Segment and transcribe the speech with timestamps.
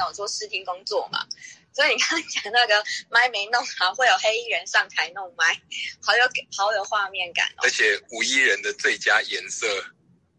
[0.00, 1.26] 常有做视听工作嘛，
[1.74, 5.60] 所以你刚刚讲那个麦没弄好，会有黑衣人上台弄麦，
[6.02, 6.24] 好有
[6.56, 7.60] 好有画面感哦。
[7.62, 9.66] 而且五一人的最佳颜色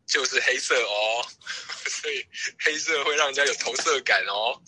[0.08, 1.26] 就是黑色哦，
[1.88, 2.26] 所以
[2.60, 4.60] 黑色会让人家有投射感哦。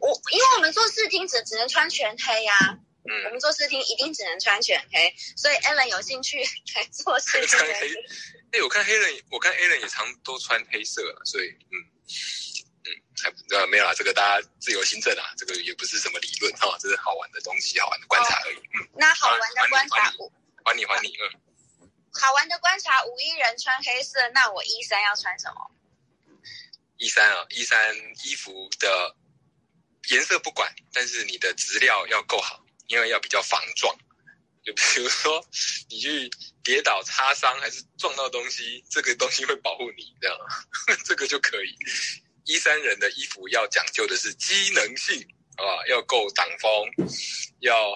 [0.00, 6.38] 我因为我们做视听只只能穿全黑呀、我嗯，们做视听一定只能穿全黑，所以 Alan 有兴趣
[6.74, 7.90] 来做视 听穿的黑。
[8.52, 11.74] 哎、我看黑人，我看 A 人也常都穿黑色啊，所以嗯
[12.84, 12.88] 嗯，
[13.22, 18.56] 还不知道没有啦，这个大家自由行政啊，这个也不是什么理论哈、这是好玩的东西，好玩的观察而已。
[18.56, 20.32] 嗯，那好玩的观察还你五，
[20.64, 25.70] 还你还你，嗯，好玩的观察五一人穿黑色，那我一三要穿什么？
[26.96, 29.16] 一三啊，一三衣服的
[30.08, 33.96] 颜色不管，但是你的质料要够好，因为要比较防撞。
[34.64, 35.44] 就比如说
[35.90, 36.30] 你去
[36.62, 40.38] 跌倒、擦伤还是撞到东西，这个东西会保护你，这样
[41.04, 41.76] 这个就可以。
[42.44, 45.20] 一三人的衣服要讲究的是机能性
[45.56, 46.70] 啊，要够挡风，
[47.60, 47.94] 要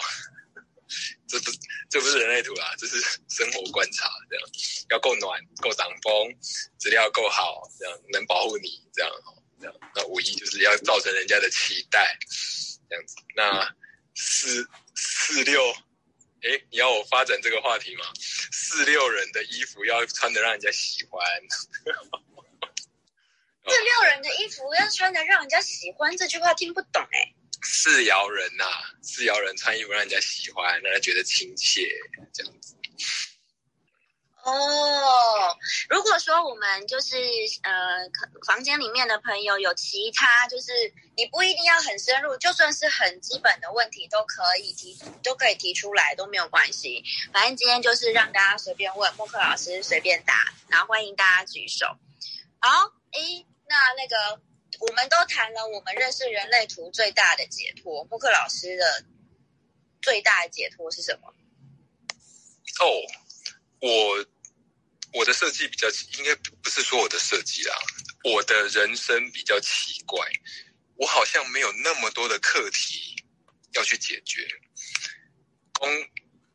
[1.28, 1.50] 这不
[1.91, 4.48] 这不是人类图啊，这是生活观察，这样
[4.91, 6.34] 要够暖、够挡风，
[6.78, 9.11] 质量够好，这样能保护你，这样
[9.61, 9.75] 这样。
[9.95, 12.19] 那五一就是要造成人家的期待，
[12.89, 13.17] 这样子。
[13.36, 13.75] 那
[14.14, 15.62] 四四六，
[16.42, 18.05] 诶，你要我发展这个话题吗？
[18.51, 21.20] 四六人的衣服要穿的让人家喜欢。
[23.89, 28.64] 四六人的衣服要穿的让人家喜欢，这句话听不懂哎、四爻人呐、
[29.03, 31.89] 四爻人穿衣服让人家喜欢，让人觉得亲切，
[32.34, 32.77] 这样子。
[34.45, 35.56] 哦，
[35.89, 37.17] 如果说我们就是
[37.62, 40.73] 呃，可房间里面的朋友有其他，就是
[41.17, 47.02] 你不一定要很深入，就算是很基本的问题都可以提，都可以提出来，都没有关系。
[47.33, 51.86] 反正今天就是让大家随便问，默克老师随便答，然后欢迎大家举手。
[52.61, 54.41] 好，诶，那那个
[54.80, 59.05] 我们都谈了我们认识人类图最大的解脱，默克老师的
[60.00, 61.34] 最大的解脱是什么？
[62.80, 62.86] 哦，
[63.80, 64.27] 我
[65.14, 67.77] 我的设计比较应该不是说我的设计啦，
[68.24, 70.18] 我的人生比较奇怪，
[70.96, 73.17] 我好像没有那么多的课题
[73.73, 74.46] 要去解决。
[75.73, 75.89] 公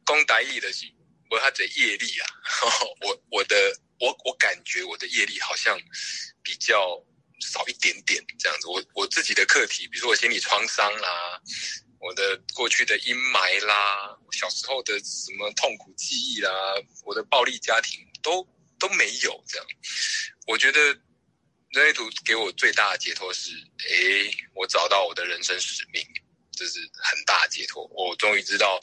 [0.06, 0.86] 公达意的是
[1.30, 2.28] 我他的业力啊，
[3.02, 3.56] 我我的
[4.00, 5.78] 我我感觉我的业力好像
[6.44, 7.02] 比较
[7.40, 8.68] 少一点点这样子。
[8.68, 11.42] 我我自己的课题，比如说我心理创伤啦，
[12.00, 16.52] 我的过去的阴霾啦，我小时候的什么痛苦记忆啦，
[17.06, 19.66] 我的暴力家庭都都没有这样。
[20.48, 20.80] 我觉得
[21.70, 23.50] 人类图给我最大的解脱是，
[23.90, 26.06] 诶，我找到我的人生使命，
[26.52, 27.86] 这是很大的解脱。
[27.88, 28.80] 我终于知道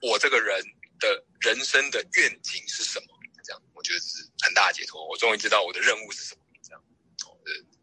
[0.00, 0.62] 我这个人
[0.98, 3.06] 的人生的愿景是什么，
[3.42, 5.04] 这样我觉得是很大的解脱。
[5.08, 6.40] 我终于知道我的任务是什么，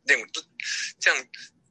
[0.07, 0.28] 那种
[1.00, 1.28] 这样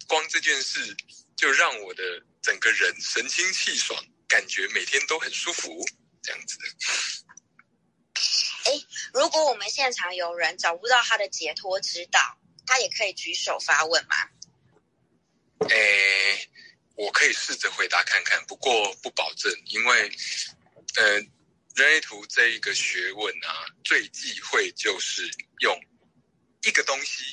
[0.07, 0.97] 光这件事
[1.37, 2.03] 就让我的
[2.43, 5.85] 整个人神清气爽，感觉每天都很舒服，
[6.23, 6.65] 这样子的。
[8.71, 8.87] 哎。
[9.15, 12.21] 如果我们现场有人找不到他的解脱之道，
[12.67, 14.17] 他也可以举手发问吗？
[15.71, 16.49] 哎，
[16.97, 20.11] 我可以试着回答看看，不过不保证，因为，
[20.97, 21.31] 呃，人
[21.77, 25.31] 类图这一个学问啊，最忌讳就是
[25.61, 25.81] 用
[26.63, 27.25] 一个东西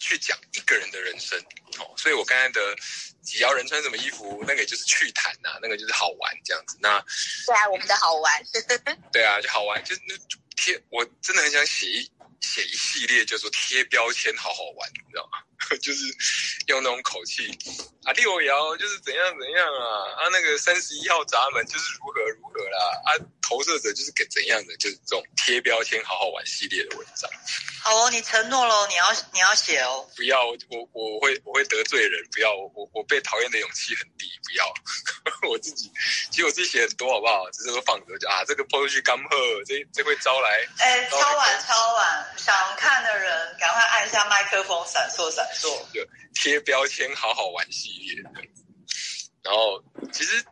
[0.00, 1.38] 去讲一个人的人生
[1.78, 1.94] 哦。
[1.96, 2.74] 所以我刚才的
[3.22, 6.76] 几爻人穿什么衣服，那个就是趣谈呐、那个就是好玩这样子。
[6.80, 6.98] 那
[7.46, 8.42] 对啊，我们的好玩。
[9.12, 10.14] 对啊，就好玩，就是那
[10.56, 15.38] 贴，我真的很想写一写一系列，叫做贴标签，好好玩，你知道吗？
[15.82, 16.04] 就是
[16.66, 17.46] 用那种口气
[18.04, 23.08] 啊，六爻就是怎样怎样啊，啊那个三十一号闸门就是如何如何啦，啊
[23.42, 27.30] 投射者就是给怎样的，就是这种贴标签好好玩系列的文章。
[27.82, 30.08] 好哦，你承诺了，你要你要写哦。
[30.16, 30.56] 不要，我
[30.92, 34.72] 我我会我会得罪人，不要，我我我被讨厌的勇气很低，不要。
[35.50, 35.90] 我自己
[36.30, 37.50] 其实我自己写很多，好不好？
[37.52, 45.86] 只是说放着就啊，这个抛出去干喝，这这会招来哎，超晚超晚，想看的人赶快按一下麦克风，闪烁闪烁。
[46.34, 48.22] 贴标签好好玩系列。
[49.42, 49.82] 然后
[50.12, 50.44] 其实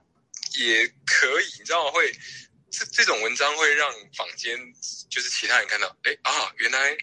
[0.59, 1.91] 也可以，你知道吗？
[1.93, 2.12] 会
[2.71, 4.59] 这这种文章会让坊间
[5.11, 6.97] 就是其他人看到，哎啊，原来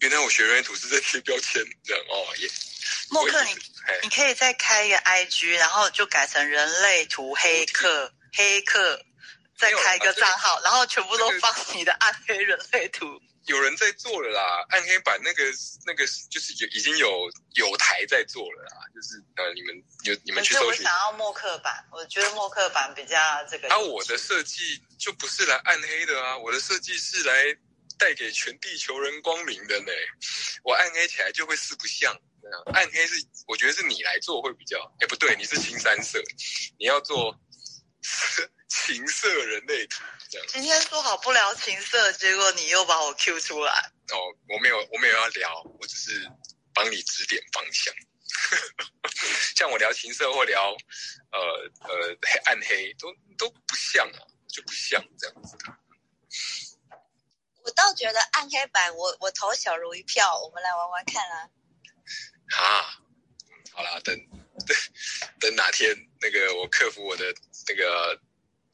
[0.00, 2.48] 原来我学人类图是在贴标签这样哦，也
[3.10, 3.50] 默克，你
[3.86, 9.02] 哎你可以再开一个 IG，然后就改成人类图黑客黑客，
[9.56, 13.20] 再开一个账号，然后全部都放你的暗黑人类图。
[13.48, 15.42] 有人在做了啦，暗黑版那个
[15.86, 20.84] 那个就是有已经有有台在做了啦，就是呃你们有你们去搜寻我想。
[20.84, 23.16] 要默克版，我觉得默克版比较
[23.50, 23.68] 这个。
[23.68, 27.56] 啊，我的设计就不是来暗黑的啊，我的设计是来
[27.98, 29.92] 带给全地球人光明的呢。
[30.62, 32.14] 我暗黑起来就会四不像，
[32.74, 33.14] 暗黑是
[33.46, 36.22] 我觉得是你来做会比较，哎不对，你是青三色，
[36.78, 37.34] 你要做
[38.68, 40.46] 情色人类图这样。
[40.48, 43.72] 今天说好不聊情色，结果你又把我 Q 出来。
[44.10, 44.16] 哦，
[44.48, 46.30] 我没有，我没有要聊，我只是
[46.74, 47.94] 帮你指点方向。
[49.56, 50.76] 像我聊情色或聊
[51.32, 51.38] 呃
[51.80, 55.56] 呃暗黑，都都不像啊，就不像这样子。
[57.64, 61.50] 我倒觉得暗黑版，我我投小如一票，我们来玩玩看啊。
[62.56, 63.02] 啊，
[63.72, 64.16] 好啦，等
[64.66, 64.76] 等
[65.40, 67.34] 等哪天那个我克服我的
[67.68, 68.20] 那个，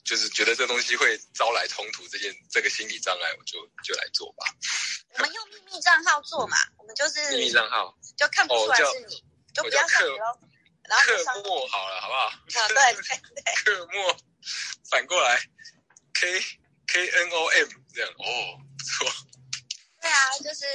[0.04, 4.46] 就是觉得这东西会招来冲突这件这个心理障碍，我就就来做吧。
[5.14, 9.24] 我们用秘密账号做嘛，我们就是秘密账号，就看不出来是你，
[9.54, 10.38] 就不要上去喽。
[10.86, 12.26] 然后刻墨好了，好不好？
[12.26, 13.02] 啊，对对
[13.34, 14.16] 对， 刻墨
[14.90, 15.40] 反过来
[16.12, 16.40] ，K
[16.86, 19.10] K N O M 这样哦，不错。
[20.04, 20.66] 对啊，就是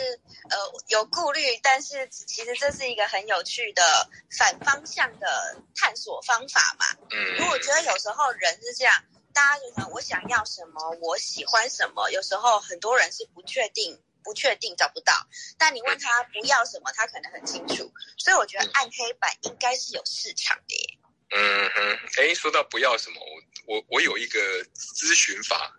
[0.49, 6.85] 呃有顾虑，但是其实这是一个很有趣的反方向的探索方法嘛。
[7.11, 15.13] 嗯，因为我觉得有时候人是这样，大家就想我想要什么，我喜欢什么，有时候很多人是不确定，不确定找不到。
[15.59, 17.93] 但你问他不要什么，他可能很清楚。
[18.17, 20.75] 所以我觉得暗黑版应该是有市场的。
[20.75, 20.97] 耶。
[21.37, 23.21] 嗯哼，哎，说到不要什么，
[23.67, 24.39] 我我我有一个
[24.73, 25.71] 咨询法，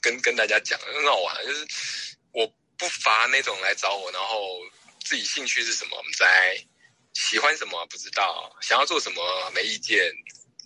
[0.00, 2.17] 跟跟大家讲，很好玩，就是我。
[2.78, 4.60] 不乏那种来找我，然后
[5.04, 6.64] 自己兴趣是什么我们在
[7.12, 10.08] 喜欢什么不知道，想要做什么没意见，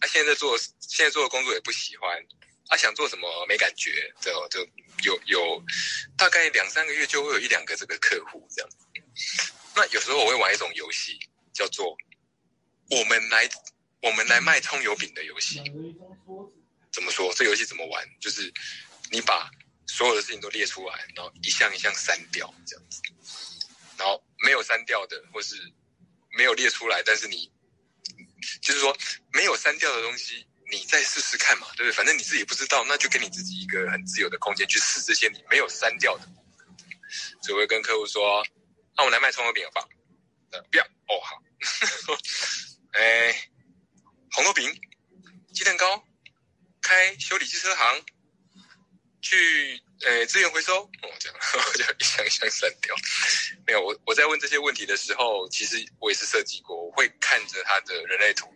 [0.01, 2.23] 啊，现在做现在做的工作也不喜欢，
[2.69, 4.61] 啊，想做什么没感觉，就就
[5.05, 5.63] 有有
[6.17, 8.71] 大概两三个月就会有一两个这个客户这样。
[9.75, 11.19] 那有时候我会玩一种游戏，
[11.55, 11.97] 叫做
[12.91, 13.49] 我们来
[14.03, 15.63] 我们来卖葱油饼的游戏。
[16.93, 17.33] 怎么说？
[17.33, 18.07] 这游戏怎么玩？
[18.21, 18.53] 就是
[19.11, 19.51] 你把。
[19.87, 23.01] 所有的事情都列出来，然后一项一项删掉，这样子。
[23.99, 25.55] 然后没有删掉的，或是
[26.37, 27.53] 没有列出来，但是你
[28.61, 28.97] 就是说
[29.33, 31.93] 没有删掉的东西，你再试试看嘛，对不对？
[31.93, 36.29] 反正你自己不知道，那就给你自己一个很自由的空间去试这些你没有删掉的。
[37.43, 38.43] 所以会跟客户说
[38.97, 39.89] ：“那我来卖葱油饼好不好？”
[40.71, 41.43] 不要哦，好。
[42.93, 43.51] 哎，
[44.33, 44.81] 红豆饼、
[45.53, 46.07] 鸡蛋糕，
[46.81, 48.05] 开修理机车行。
[49.23, 51.39] 去呃资源回收哦，这样
[51.73, 52.95] 我就一箱一箱删掉。
[53.67, 58.53] 没有我我在问这些问题的时候，其实我也是设计过，我会看着他的人类图，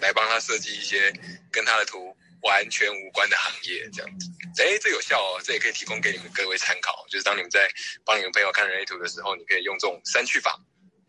[0.00, 1.12] 来帮他设计一些
[1.52, 4.26] 跟他的图完全无关的行业，这样子。
[4.62, 7.06] 哎，这有效哦，这也可以提供给你们各位参考。
[7.10, 7.68] 就是当你们在
[8.04, 10.58] 帮你们朋友看人类图的时候，你可以用这种删去法，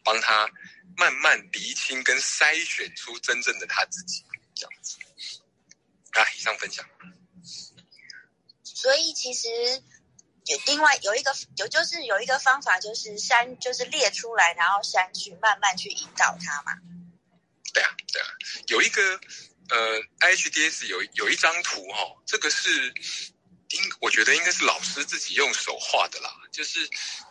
[0.04, 0.50] 帮他
[0.98, 4.24] 慢慢厘清跟筛选出真正的他自己，
[4.54, 4.98] 这样子。
[6.12, 6.86] 啊，以上分享。
[8.80, 9.50] 所以其实
[10.46, 16.78] 有另外有一个有就是有一个方法，就是删就是列出来，然后删去，慢慢去引导他嘛。
[17.74, 18.28] 对啊，对啊，
[18.68, 19.02] 有一个
[19.70, 22.70] 呃，HDS 有有一张图哈，这个是
[23.70, 26.30] 应我觉得应该是老师自己用手画的啦。
[26.52, 26.80] 就是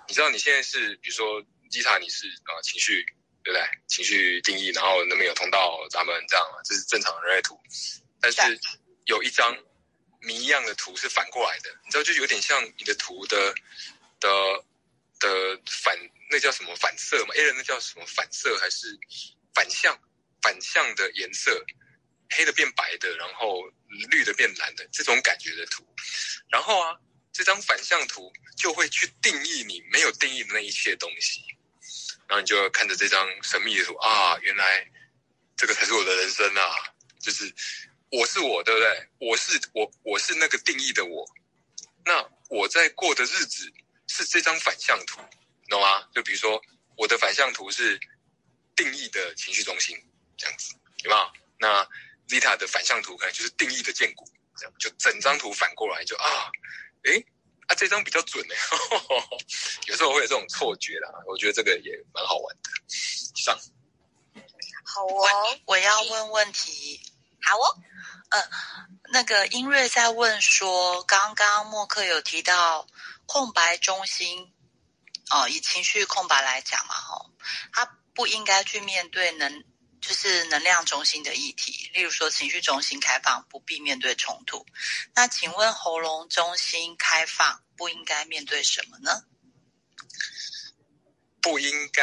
[0.08, 1.40] 你知道你现在是比如说
[1.70, 3.06] 吉塔，你是呃情绪
[3.44, 3.64] 对不对？
[3.87, 7.56] 情绪定义，然后那边有通道咱们这样，这是正常的人类图。
[8.20, 8.40] 但是
[9.04, 9.56] 有一张。
[10.20, 13.54] 谜一样的图是反过来的，你知道，就有点像你的图的
[14.20, 14.28] 的
[15.20, 15.96] 的反，
[16.30, 18.98] 那叫什么反射嘛？A 人那叫什么反射还是
[19.54, 19.98] 反向？
[20.42, 21.64] 反向的颜色，
[22.30, 23.64] 黑的变白的，然后
[24.11, 25.85] 绿的变蓝的，这种感觉的图。
[26.49, 26.96] 然后啊，
[27.32, 31.42] 这张反向图就会去定义你没有定义的那一切东西。
[32.28, 34.88] 然后你就看着这张神秘的图啊，原来
[35.56, 37.52] 这个才是我的人生啊，就是。
[38.16, 39.08] 我是我，对不对？
[39.18, 41.28] 我是我，我是那个定义的我。
[42.02, 43.70] 那我在过的日子
[44.08, 45.20] 是这张反向图，
[45.68, 46.08] 懂吗？
[46.14, 46.58] 就比如说，
[46.96, 48.00] 我的反向图是
[48.75, 49.94] 定义的情绪中心，
[50.38, 50.73] 这样子，
[51.04, 51.30] 有没有？
[51.58, 51.87] 那
[52.26, 54.25] Zeta 的反向图可能就是定义的建骨，
[54.56, 56.50] 这样就整张图反过来，就啊，
[57.04, 57.23] 诶，
[57.66, 58.54] 啊，这张比较准呢。
[59.88, 62.70] 有时候会有这种错觉啦，我觉得这个也蛮好玩的。
[62.88, 63.54] 上，
[64.87, 66.99] 好哦，我要问问题。
[67.46, 67.80] 好哦。
[68.28, 68.42] 呃，
[69.12, 72.88] 那个英瑞在问说，刚刚默克有提到
[73.24, 74.52] 空白中心，
[75.30, 77.30] 哦，以情绪空白来讲嘛，吼，
[77.72, 79.64] 他不应该去面对能，
[80.00, 84.66] 就是能量中心的议题，例如说情绪中心开放，不必面对冲突。
[85.14, 89.22] 那请问喉咙中心开放，不应该面对什么呢？
[91.40, 92.02] 不应该，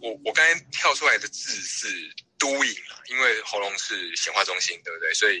[0.00, 2.14] 我我刚才跳出来的字是。
[2.38, 5.12] Doing 了，因为喉咙是显化中心，对不对？
[5.14, 5.40] 所以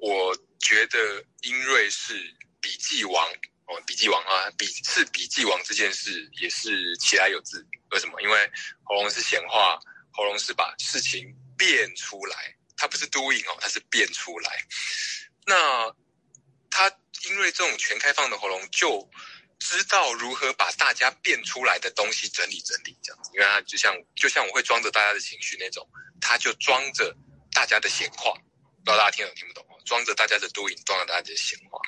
[0.00, 2.14] 我觉得英瑞是
[2.60, 3.26] 笔记王
[3.66, 8.20] 哦，笔记王啊，笔是笔记王这件事也是其来有字，为什么？
[8.22, 8.50] 因为
[8.84, 9.78] 喉咙是显化，
[10.12, 14.64] 喉咙是把事情变出来，它不是 doing 哦，它是变出来。
[15.46, 15.94] 那
[16.70, 16.90] 它
[17.28, 19.08] 因为这种全开放的喉咙，就
[19.70, 23.30] 知道如何把大家变出来的东西整理整理，这样子。
[23.34, 25.88] 因为它就像就像我会装着大家的情绪那种，
[26.20, 27.16] 它就装着
[27.52, 29.64] 大家的闲话，不知道大家听懂听不懂？
[29.86, 31.80] 装着大家的 doing，装着大家的闲话。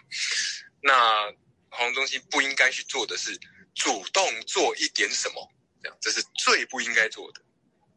[0.81, 1.27] 那
[1.71, 3.37] 喉咙中心不应该去做的是
[3.75, 5.53] 主动做一点什么。
[5.83, 7.43] 这样，这是最不应该做的，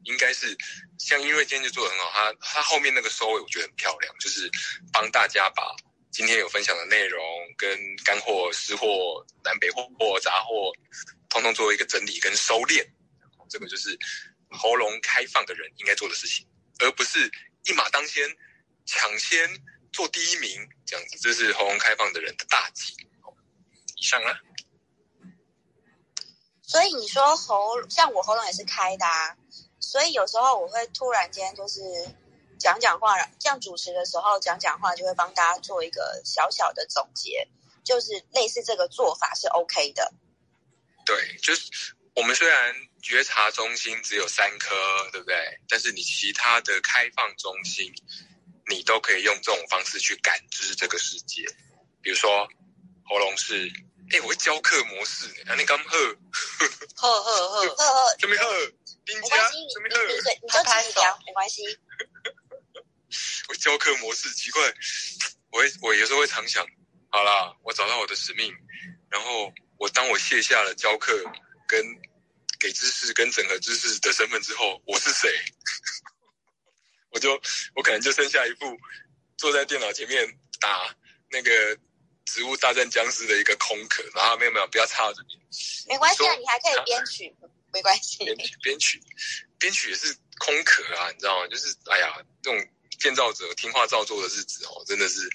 [0.06, 0.58] 应该是
[0.98, 4.50] 像音乐今天就做的很好，他他后面那个收尾我觉得很漂亮，就是
[4.92, 5.64] 帮大家把
[6.16, 7.22] 今天有分享的内容
[7.58, 9.86] 跟干货、湿货、南北货、
[10.22, 10.72] 杂货，
[11.28, 12.88] 通通做一个整理跟收敛，
[13.50, 14.00] 这个就是
[14.50, 16.48] 喉咙开放的人应该做的事情，
[16.80, 17.30] 而不是
[17.66, 18.34] 一马当先、
[18.86, 22.94] 抢先做第一名这样子，这是喉咙开放的人的大忌。
[23.98, 24.40] 以上啊。
[26.62, 29.36] 所以你说喉像我喉咙也是开的啊，
[29.82, 31.82] 所以有时候我会突然间就是
[32.60, 37.48] 讲讲话，这样主持的时候讲讲话，就会帮大家做一个小小的总结，
[37.84, 40.14] 就是类似这个做法是 OK 的。
[41.06, 41.70] 对，就是
[42.16, 44.76] 我们虽然觉察中心只有三颗，
[45.12, 45.60] 对不对？
[45.70, 47.94] 但是你其他的开放中心，
[48.70, 51.44] 你都可以用这种方式去感知这个世界。
[52.02, 52.48] 比如说
[53.06, 53.72] 喉咙是。
[54.12, 55.34] 哎，我会教课模式呢。
[55.52, 55.98] 啊，你刚喝，
[56.96, 58.46] 喝喝喝喝喝，准备喝，
[59.04, 61.64] 冰加，准备喝，对，你就自己聊，没关系。
[63.66, 64.62] 我教课模式奇怪，
[65.52, 66.64] 我会我有时候会常想，
[67.10, 68.54] 好啦，我找到我的使命，
[69.10, 71.12] 然后我当我卸下了教课
[71.68, 71.84] 跟
[72.60, 75.30] 给知识跟整合知识的身份之后，我是谁？
[77.10, 77.42] 我就
[77.74, 78.78] 我可能就剩下一副
[79.38, 80.96] 坐在电脑前面打
[81.32, 81.78] 那个。
[82.26, 85.40] 植物大战僵尸的一个空壳，然后没有没有，不要插到这边。
[85.88, 87.32] 没关系啊，你还可以编曲，
[87.72, 88.26] 没关系。
[88.26, 89.04] 编曲编曲
[89.60, 91.48] 编曲也是空壳啊，你知道吗？
[91.48, 92.68] 就是哎呀，这种
[93.06, 95.30] 建造者听话照做的日子哦，真的是。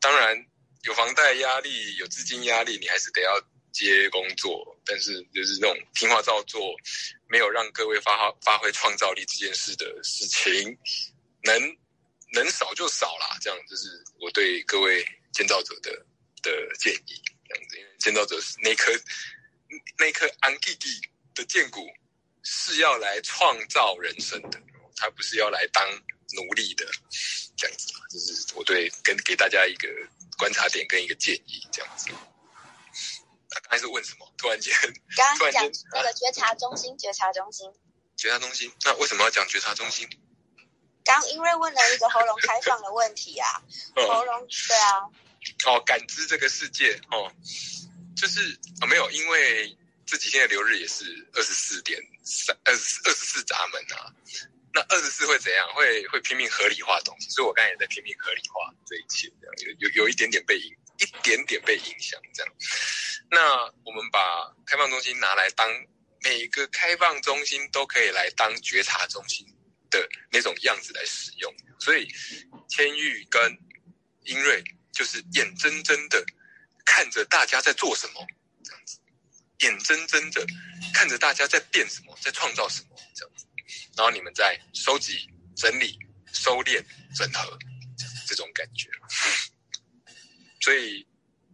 [0.00, 0.36] 当然
[0.82, 3.40] 有房贷压力，有资金压力，你还是得要
[3.72, 4.78] 接工作。
[4.84, 6.76] 但是就是那种听话照做，
[7.26, 10.78] 没有让各位发发挥创造力这件事的事情，
[11.44, 11.76] 能
[12.34, 13.38] 能少就少啦。
[13.40, 13.88] 这样就是
[14.20, 15.02] 我对各位。
[15.34, 15.90] 建造者的
[16.42, 18.92] 的建议，这样子，因为建造者是那颗
[19.98, 20.86] 那颗安弟弟
[21.34, 21.84] 的剑骨
[22.44, 24.62] 是要来创造人生的，
[24.94, 25.84] 他不是要来当
[26.34, 26.86] 奴隶的，
[27.56, 29.88] 这样子，就是我对跟给大家一个
[30.36, 32.10] 观察点跟一个建议，这样子。
[33.50, 34.32] 他刚才是问什么？
[34.36, 34.74] 突然间，
[35.16, 37.72] 刚刚讲那个觉察中心，觉察中心，
[38.16, 38.72] 觉察中心。
[38.84, 40.08] 那为什么要讲觉察中心？
[41.04, 43.62] 刚因为问了一个喉咙开放的问题啊，
[43.94, 45.08] 喉咙对啊。
[45.66, 47.30] 哦，感知这个世界哦，
[48.16, 49.76] 就是啊，没有，因为
[50.06, 54.14] 这几天的流日也是二十四点三二十二十四闸门啊。
[54.74, 55.72] 那二十四会怎样？
[55.74, 62.52] 会会拼命合理化东西，所以我刚才也在拼命合理化这一切，这样有有有一点点被影，一点点被影响这样。
[63.30, 65.68] 那我们把开放中心拿来当
[66.22, 69.46] 每个开放中心都可以来当觉察中心
[69.90, 72.06] 的那种样子来使用，所以
[72.68, 73.56] 千玉跟
[74.24, 74.62] 英瑞。
[74.94, 76.24] 就是眼睁睁的
[76.86, 78.24] 看着大家在做什么，
[78.62, 79.00] 这样子，
[79.58, 80.46] 眼睁睁的
[80.94, 83.43] 看着大家在变什么，在创造什么，这样子，
[83.96, 85.98] 然后你们在收集、整理、
[86.32, 86.84] 收敛、
[87.16, 87.58] 整合，
[88.26, 88.88] 这种感觉。
[90.60, 91.06] 所以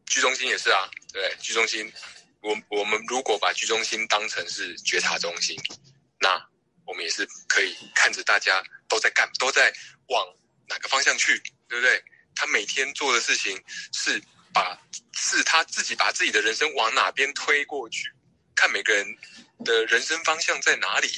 [0.07, 1.93] 居中心也是啊，对，居中心，
[2.40, 5.57] 我我们如果把居中心当成是觉察中心，
[6.21, 6.40] 那
[6.85, 9.73] 我们也是可以看着大家都在干，都在
[10.09, 10.26] 往
[10.69, 11.38] 哪个方向去，
[11.69, 12.02] 对不对？
[12.35, 13.61] 他每天做的事情
[13.93, 14.81] 是把
[15.12, 18.11] 是他自己把自己的人生往哪边推过去，
[18.55, 19.07] 看每个人
[19.64, 21.09] 的人生方向在哪里，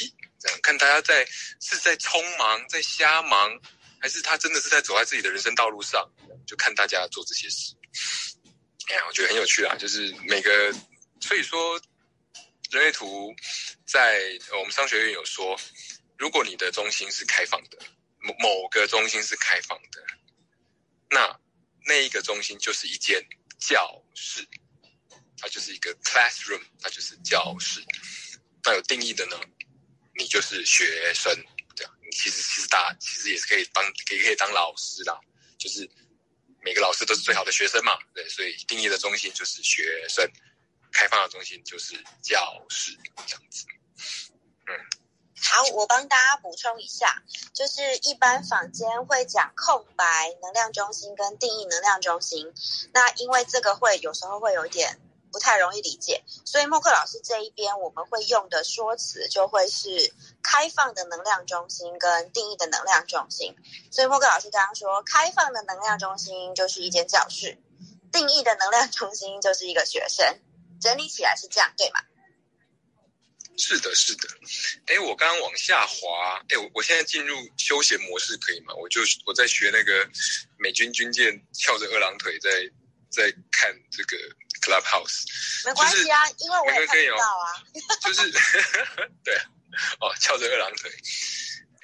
[0.43, 1.25] 这样看大家在
[1.61, 3.57] 是在匆忙在瞎忙，
[4.01, 6.11] 还是他真的是在走在自己的人生道路上，
[6.45, 7.77] 就看大家做这些事。
[8.89, 10.75] 哎呀，我觉得很有趣啊，就是每个
[11.21, 11.81] 所以说
[12.73, 13.33] 人类图
[13.87, 14.21] 在
[14.59, 15.57] 我们商学院有说，
[16.19, 17.79] 如果你的中心是开放的，
[18.19, 20.05] 某某个中心是开放的。
[21.09, 21.39] 那
[21.87, 23.25] 那一个中心就是一间
[23.61, 24.45] 教室，
[25.39, 27.81] 它就是一个 classroom，它就是教室。
[28.65, 29.39] 那有定义的呢，
[30.19, 31.33] 你就是学生，
[31.75, 31.93] 这样。
[32.03, 35.19] 你其实其实大其实也是可以帮也可以当老师啦，
[35.59, 35.89] 就是
[36.61, 38.29] 每个老师都是最好的学生嘛，对。
[38.29, 40.31] 所以定义的中心就是学生，
[40.93, 43.67] 开放的中心就是教室，这样子。
[44.67, 44.75] 嗯。
[45.45, 47.21] 好，我帮大家补充一下，
[47.53, 50.05] 就是一般坊间会讲空白
[50.41, 52.47] 能量中心跟定义能量中心，
[52.95, 55.01] 那因为这个会有时候会有点
[55.33, 56.23] 不太容易理解。
[56.45, 60.13] 所以默克老师这一边我们会用的说辞就会是
[60.43, 63.57] 开放的能量中心跟定义的能量中心。
[63.91, 67.59] 所以默克老师刚刚说，开放的能量中心就是一间教室，
[68.13, 70.39] 定义的能量中心就是一个学生。
[70.81, 72.01] 整理起来是这样，对吗？
[73.57, 74.29] 是的，是的。
[74.87, 78.75] 哎，我刚刚往下滑，哎，我我现在进入休闲模式可以吗？
[78.75, 80.09] 我就我在学那个
[80.59, 82.51] 美军军舰翘着二郎腿在
[83.11, 84.17] 在看这个
[84.63, 85.25] Clubhouse。
[85.67, 87.47] 没关系啊，因为我也看到啊。
[88.03, 88.31] 就是
[89.23, 89.35] 对，
[90.01, 90.91] 哦，翘着二郎腿。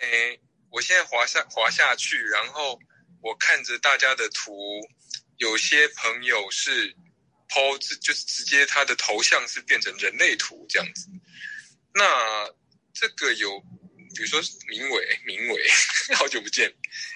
[0.00, 2.78] 诶，我现在滑下滑下去，然后
[3.20, 4.80] 我看着大家的图，
[5.38, 6.94] 有些朋友是
[7.48, 11.08] po，就是直接他的头像是变成人类图这样子。
[11.94, 12.48] 那
[12.94, 13.58] 这个有，
[14.14, 15.70] 比如说明伟，明伟，
[16.14, 16.72] 好久不见，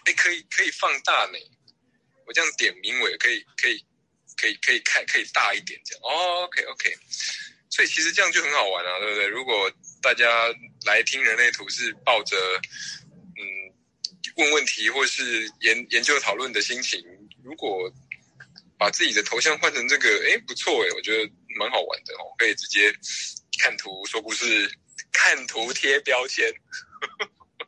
[0.06, 1.38] 哎，可以可以放大呢。
[2.26, 3.84] 我这样点明伟，可以可以
[4.42, 6.02] 可以可以看，可以大一点这样。
[6.02, 6.98] 哦，OK OK，
[7.70, 9.26] 所以其实这样就很好玩啊，对不对？
[9.28, 9.70] 如果
[10.02, 10.26] 大家
[10.84, 12.36] 来听人类图是抱着
[13.38, 13.40] 嗯
[14.36, 17.00] 问问题或是研研究讨论的心情，
[17.44, 17.88] 如果
[18.76, 22.92] 把自己的头像换成这个，哎，不错哎，我觉得蛮好玩的哦，可以直接。
[23.58, 24.68] 看图说故事，
[25.12, 26.52] 看图贴标签。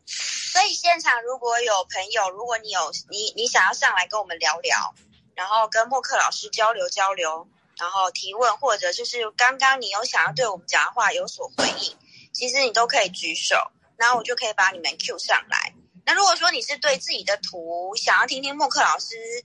[0.07, 4.95] 所以现场如果有朋友，如果你有你你想要上来跟我们聊聊，
[5.34, 11.96] 然后跟默克老师交流交流，然后提问，或者就是刚刚你有想要对我们讲的话有所回应，
[12.32, 13.56] 其实你都可以举手，
[13.96, 15.74] 然后我就可以把你们 Q 上来。
[16.04, 19.44] 那如果说你是对自己的图想要听听默克老师。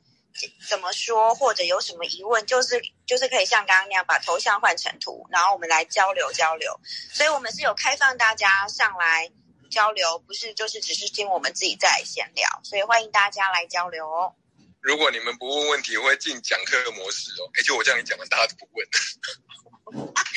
[0.70, 6.80] 怎么说，或者有什么疑问，就是就是可以像刚刚那样把头像换成图，然后我们来交流交流。
[7.12, 9.30] 所以，我们是有开放大家上来
[9.70, 12.48] 交流，不是就是只是听我们自己在闲聊。
[12.64, 14.34] 所以，欢迎大家来交流哦。
[14.82, 17.50] 如果你们不问问题，会进讲课模式哦。
[17.58, 18.88] 而且我这样一讲完，大家都不问。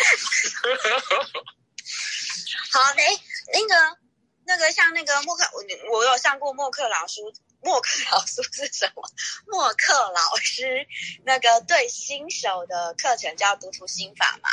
[2.72, 3.04] 好，哎，
[3.52, 3.98] 那个
[4.44, 5.62] 那个像那个默克，我
[5.96, 7.20] 我有上过默克老师。
[7.64, 9.08] 默克老师是什么？
[9.46, 10.84] 默克老师
[11.24, 14.50] 那个对新手的课程叫读图心法嘛。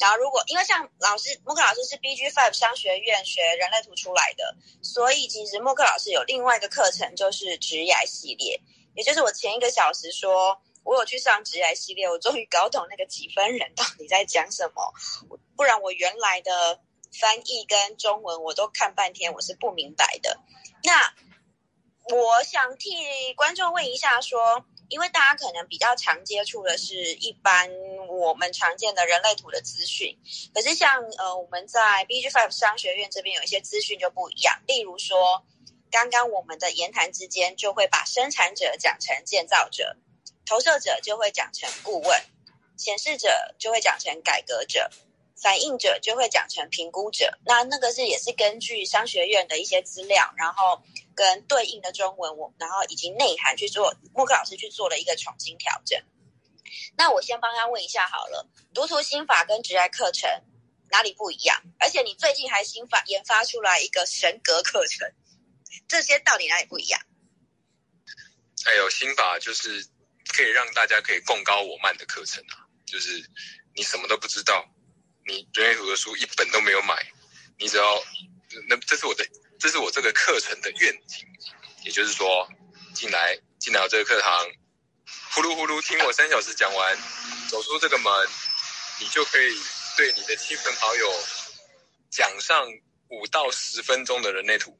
[0.00, 8.60] 然后如果因为像老师默克老师是 BG Five 商学院学人类图出来的，所以其实默克老师有另外一个课程就是直癌系列，
[8.94, 14.92] 也就是我前一个小时说我有去上直癌系列，我终于搞懂那个几分人到底在讲什么，
[15.56, 16.80] 不然我原来的
[17.12, 20.38] 翻译跟中文我都看半天，我是不明白的。
[20.84, 21.14] 那。
[22.12, 27.70] 我想替观众问一下，说，因为大家可能比较常接触的是一般
[28.08, 30.18] 我们常见的人类图的资讯，
[30.52, 35.44] 可是像呃我们在 BG Five 商学院这边有一些资讯就不一样，例如说，
[35.90, 39.96] 刚刚我们的言谈之间就会把生产者讲成建造者，
[40.46, 42.22] 投射者就会讲成顾问，
[42.76, 44.90] 显示者就会讲成改革者。
[45.42, 50.82] 反应者就会讲成评估者，那那个是也是根据商学院的一些资料，然后
[51.14, 55.98] 跟对应的中文，我然后以及内涵去做，莫克老师去做了一个重新调整。
[56.94, 60.28] 那我先帮他问一下好了，读图心法跟职爱课程
[60.90, 61.62] 哪里不一样？
[61.78, 65.10] 而且你最近还新发研发出来一个神格课程，
[65.88, 67.00] 这些到底哪里不一样？
[68.64, 69.86] 还有心法就是
[70.28, 73.28] 可以让大家可以共高我慢的课程啊，就是
[73.74, 74.68] 你什么都不知道。
[75.26, 77.12] 你人类图的书一本都没有买，
[77.58, 78.04] 你只要
[78.68, 79.24] 那这是我的，
[79.60, 81.24] 这是我这个课程的愿景，
[81.84, 82.48] 也就是说，
[82.94, 84.50] 进来进来这个课堂，
[85.32, 86.98] 呼噜呼噜听我三小时讲完，
[87.48, 88.28] 走出这个门，
[88.98, 89.56] 你就可以
[89.96, 91.24] 对你的亲朋好友
[92.10, 92.66] 讲上
[93.08, 94.76] 五到十分钟的人类图，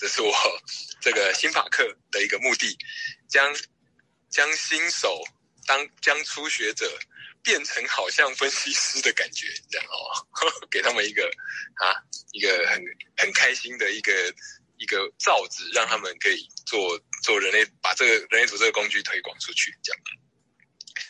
[0.00, 0.32] 这是我
[1.00, 2.76] 这个新法课的一个目的，
[3.28, 3.54] 将
[4.30, 5.22] 将新手
[5.66, 6.90] 当将初学者。
[7.42, 10.28] 变成好像分析师的感觉，这样哦，
[10.70, 11.24] 给他们一个
[11.76, 11.96] 啊，
[12.32, 12.78] 一个很
[13.16, 14.12] 很开心的一个
[14.76, 20.02] 一个罩子，让他们可以做做人类，把这个人类图这个工具推广出去，这样。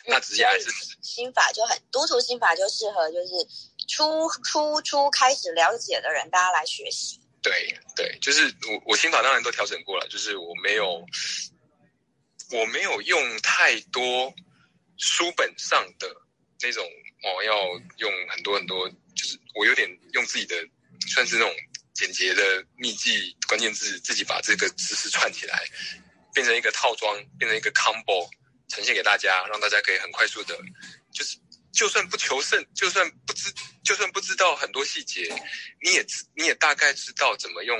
[0.05, 3.33] 那直接还是心法就很读图心法就适合就是
[3.89, 7.20] 初初初开始了解的人，大家来学习。
[7.41, 11.05] 对对，就是我我心法当然都调整过了，就是我没有
[12.51, 14.33] 我没有用太多
[14.97, 16.15] 书本上的。
[16.63, 16.85] 那种
[17.23, 17.57] 哦，要
[17.97, 20.55] 用很多很多，就是我有点用自己的，
[21.11, 21.51] 算是那种
[21.91, 25.63] 简洁的秘籍关键字，自己把这个知识串起来，
[26.35, 28.29] 变成一个套装，变成一个 combo，
[28.67, 30.55] 呈现给大家，让大家可以很快速的，
[31.11, 31.39] 就是
[31.73, 33.53] 就算不求胜，就算不知，
[33.83, 35.27] 就算不知道很多细节，
[35.81, 37.77] 你也知你也大概知道怎么用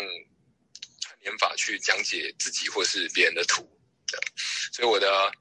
[0.99, 3.69] 串联法去讲解自己或是别人的图，
[4.71, 5.31] 所以我的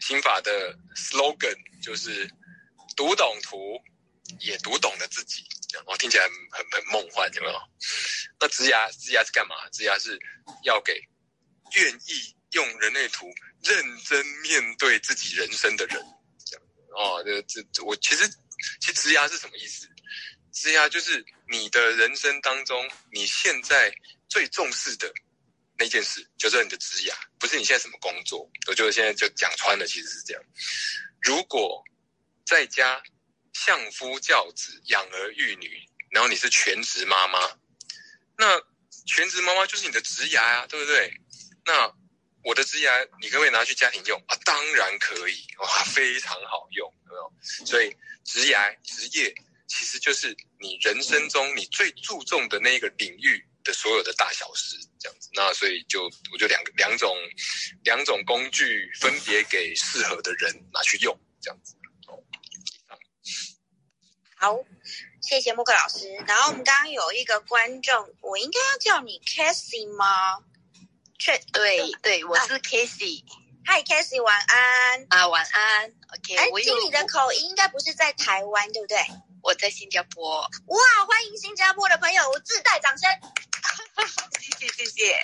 [0.00, 2.30] 心法的 slogan 就是。
[2.94, 3.78] 读懂图，
[4.40, 5.44] 也读懂了自己。
[5.84, 7.60] 哦，听起来很很梦幻，有没有？
[8.40, 9.54] 那职涯职涯是干嘛？
[9.70, 10.18] 职涯是
[10.62, 10.98] 要给
[11.74, 13.30] 愿意用人类图
[13.62, 16.02] 认真面对自己人生的人。
[16.96, 18.26] 哦，这这我其实
[18.80, 19.86] 其实职涯是什么意思？
[20.52, 23.94] 职涯就是你的人生当中，你现在
[24.28, 25.12] 最重视的
[25.78, 28.50] 那件事，就是你的职涯，不是你现在什么工作。
[28.66, 30.42] 我觉得现在就讲穿了，其实是这样。
[31.20, 31.84] 如果
[32.46, 33.02] 在家
[33.52, 35.78] 相夫教子、养儿育女，
[36.10, 37.38] 然后你是全职妈妈，
[38.38, 38.58] 那
[39.06, 41.12] 全职妈妈就是你的职涯啊，对不对？
[41.66, 41.92] 那
[42.46, 44.38] 我的职涯，你可不可以拿去家庭用啊？
[44.44, 47.32] 当然可以，哇，非常好用，有没有？
[47.66, 47.90] 所以
[48.24, 49.34] 职涯、职业
[49.66, 55.28] 其实就是你人生中你最注重的那个领域的所有的大小事，这样子。
[55.32, 57.16] 那所以就我就两个两种
[57.82, 61.18] 两种工具，分别给适合的人拿去用。
[61.42, 61.74] 这样子，
[64.36, 64.56] 好，
[65.20, 66.14] 谢谢木克老师。
[66.28, 70.44] 然后我们刚刚有一个观众，我应该要叫你 Casey 吗？
[71.18, 73.24] 确对对，我是 Casey。
[73.64, 75.84] Hi Casey，晚安啊，晚安。
[75.86, 78.98] OK，哎，听你的口音，应该不是在台湾，对不对？
[79.42, 80.42] 我在新加坡。
[80.42, 83.08] 哇，欢迎新加坡的朋友，我自带掌声。
[84.40, 85.16] 谢谢谢谢。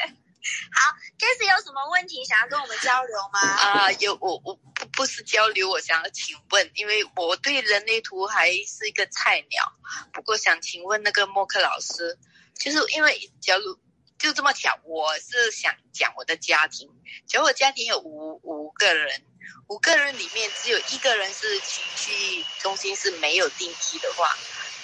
[0.72, 3.38] 好 k a s e y 有什么问题想要跟我们交流吗？
[3.40, 9.72] 啊，有我我不不是交流，我想要请问，因为我对人类图还是一个菜鸟，
[10.12, 12.18] 不过想请问那个默克老师，
[12.59, 13.78] 就是因为假如
[14.22, 16.88] 就这么巧，我是想讲我的家庭，
[17.26, 19.26] 其实我家庭有五五个人，
[19.66, 24.38] 五个人里面只有一个人是情绪中心是没有定义的话，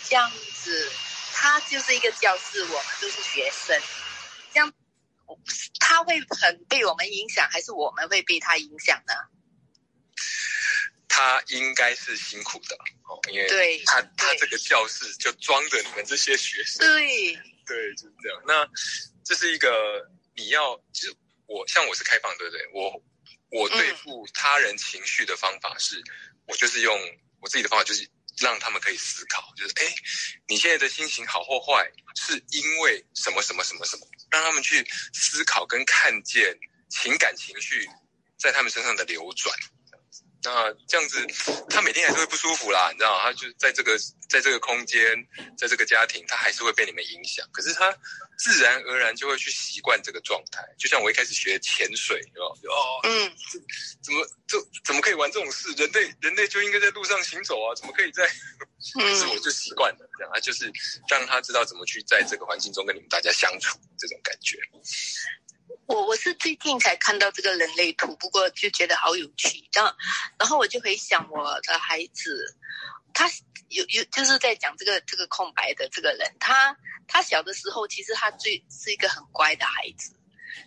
[0.08, 0.90] 这样子
[1.32, 3.80] 他就是一个教室，我们都是学生，
[4.52, 4.74] 这样。
[5.78, 9.14] 他会很被我们影响，还是我们会被他影响呢？
[11.06, 17.34] 他应该是辛苦的哦，因为他他这个教室就装着你们这些学生，对
[17.66, 18.42] 对，就是这样。
[18.46, 18.66] 那
[19.28, 21.14] 这是一个你要，其实
[21.44, 22.66] 我像我是开放，对不对？
[22.72, 23.04] 我
[23.50, 26.02] 我对付他人情绪的方法是，
[26.46, 26.98] 我就是用
[27.38, 29.94] 我自己的方法，就是让他们可以思考，就是哎，
[30.46, 34.08] 你现在的心情好或坏，是因为什么什么什么什么。
[34.30, 37.86] 让他们去思考跟看见情感情绪
[38.38, 39.54] 在他们身上的流转，
[40.48, 41.26] 那这样子，
[41.68, 45.02] 他每天还是会不舒服啦，你知道他就在这个在这个空间，
[45.58, 47.46] 在这个家庭，他还是会被你们影响。
[47.52, 47.94] 可是他
[48.38, 50.62] 自然而然就会去习惯这个状态。
[50.78, 53.30] 就像我一开始学潜水，哦，嗯，
[54.02, 55.70] 怎么就怎么可以玩这种事？
[55.76, 58.26] 人类人类就应该在路上行走啊，怎么可以在？
[58.94, 60.72] 可是我就习惯了这样，他就是
[61.10, 64.56] 让他知道怎么去在这个环境中跟你们大家相处这种感觉。
[65.88, 69.66] 我我是最近才看到这个人类图，不过就觉得好有趣。
[69.72, 69.96] 这样，
[70.38, 72.54] 然后我就回想我的孩子，
[73.14, 73.26] 他
[73.70, 80.12] 有有就是在讲这个这个空白的这个人，他他小的时候其实他最是一个很乖的孩子，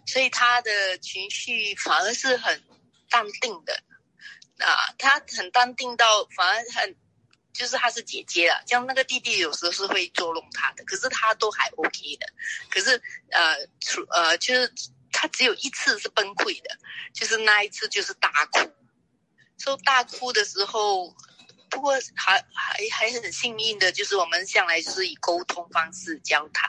[0.07, 2.63] 所以他的情绪反而是很
[3.07, 3.83] 淡定的。
[4.57, 6.95] 啊，他很淡定到反而很
[7.53, 12.25] 就是他是姐姐了，像那个弟弟有时候是会捉弄他的，可是他都还 OK 的。
[12.71, 14.73] 可是呃，除呃就是。
[15.21, 16.79] 他只有一次是崩溃的，
[17.13, 18.71] 就是那一次就是大哭。
[19.59, 21.15] 说大哭的时候，
[21.69, 26.67] 不过还还还很幸运的，就是我们向来就是以沟通方式交谈，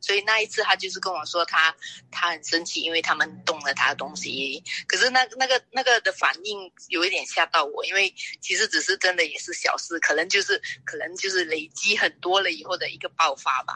[0.00, 1.74] 所以那一次他就是跟我说他
[2.12, 4.62] 他很生气，因为他们动了他的东西。
[4.86, 13.74] 可是那那个那个的反应有一点吓到我，因为其实只是真的也是小事，可能就是可能就是累积很多了以后的一个爆发吧。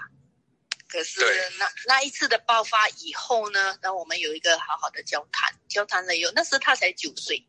[0.92, 1.22] 可是
[1.58, 3.78] 那那一次的爆发以后呢？
[3.80, 7.46] 那我们有一个好好的交谈，交谈了以后，那时他才九岁。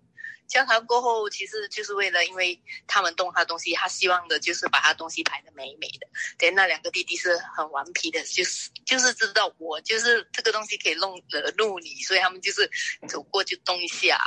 [0.47, 6.07] 交谈过后，其实就是为了，因为他们动他东西，他希望的就是把他东西排的美美的。
[6.37, 12.69] 对，那两个弟弟是很顽皮的，就是就是知道我就是这个东西可以弄惹怒你，所以他们就是
[13.09, 14.17] 走过就动一下。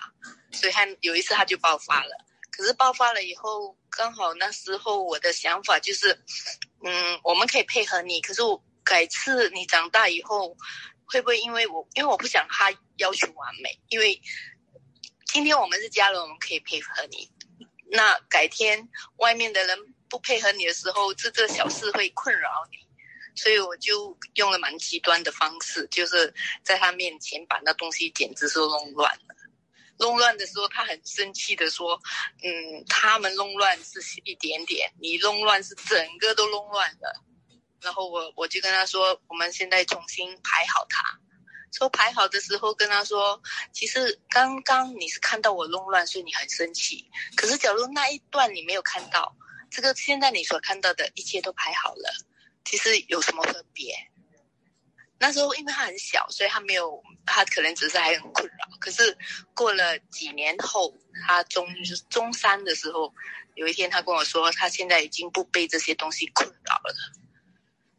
[0.53, 2.23] 所以他有一次他就爆发了。
[2.51, 6.23] 可是爆发了以后，刚好那时候我的想法就是，
[6.85, 8.63] 嗯，我们可以配合你，可是我。
[8.87, 10.57] 改次你长大以后，
[11.07, 14.23] 会不会因为我，因为我不想他要求完美，因为
[15.27, 17.29] 今天我们是家人，我们可以配合你。
[17.91, 22.79] 那改天外面的人不配合你的时候，这这小事会困扰你，
[23.35, 29.35] 所以我就用了蛮极端的方式，就是在他面前把那东西简直是弄乱了。
[29.99, 32.01] 弄乱的时候，他很生气的说
[32.45, 37.25] ：“嗯，他们弄乱是一点点，你弄乱是整个都弄乱了。”
[37.87, 41.21] 然后我我就跟他说，我们现在重新排好它，
[41.73, 43.41] 说排好的时候跟他说，
[43.73, 47.09] 其实刚刚你是看到我弄乱，所以你很生气。
[47.37, 49.37] 可是假如那一段你没有看到，
[49.71, 52.13] 这个现在你所看到的一切都排好了，
[52.65, 53.95] 其实有什么分别？
[55.21, 58.77] 那时候因为他很小，所以他没有，他可能只是还很困扰。
[58.81, 59.17] 可是
[59.55, 60.93] 过了几年后，
[61.25, 63.15] 他中就是中三的时候，
[63.55, 66.95] 有一天他跟我说，他现在已经不被这些东西困扰了。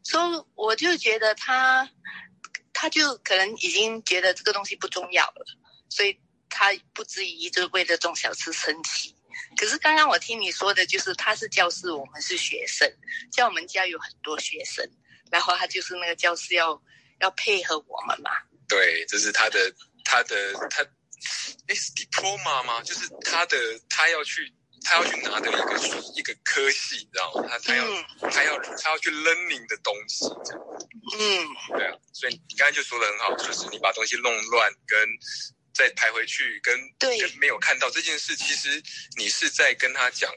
[0.08, 1.90] 所以我就觉得他，
[2.72, 5.44] 他就可能已经觉得这个东西不重要了，
[5.90, 6.18] 所以
[6.48, 9.14] 他不至于就是为了这种小事生气。
[9.56, 12.90] 可是刚刚我听你说的，就是他是教师，我们是学生，
[13.32, 14.88] 像我们家有很多学生，
[15.30, 16.82] 然后他就是那个教师要。
[17.20, 18.30] 要配合我们嘛？
[18.68, 20.84] 对，这是他的他的他，
[21.66, 22.80] 哎，是 diploma 吗？
[22.84, 23.56] 就是他的
[23.88, 25.76] 他要去他要去拿的一个
[26.16, 27.48] 一个科系，你知道吗？
[27.48, 27.84] 他他要
[28.30, 30.62] 他要他要去 learning 的东西，这样。
[31.18, 31.96] 嗯，对啊。
[32.12, 34.98] 所以你刚才就说的很好，就是你把东西弄乱，跟
[35.74, 38.82] 再排回去，跟跟没有看到这件事，其实
[39.16, 40.32] 你是在跟他讲。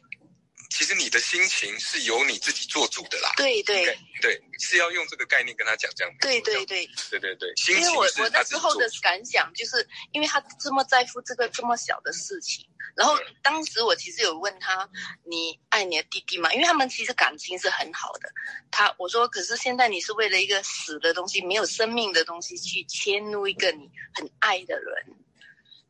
[0.82, 3.32] 其实你的心情是由你自己做主的啦。
[3.38, 3.86] 对对
[4.20, 6.12] 对，是要用这个概念跟他讲这样。
[6.20, 14.90] 对对对对对对，因为我我那时候的感想就是，因为他这么在乎这个这么小的事情，然后当时我其实有问他，
[15.24, 16.52] 你爱你的弟弟吗？
[16.52, 18.28] 因为他们其实感情是很好的。
[18.72, 25.16] 他我说，可是现在你是为了一个死的东西、没有生命的东西去迁怒一个你很爱的人。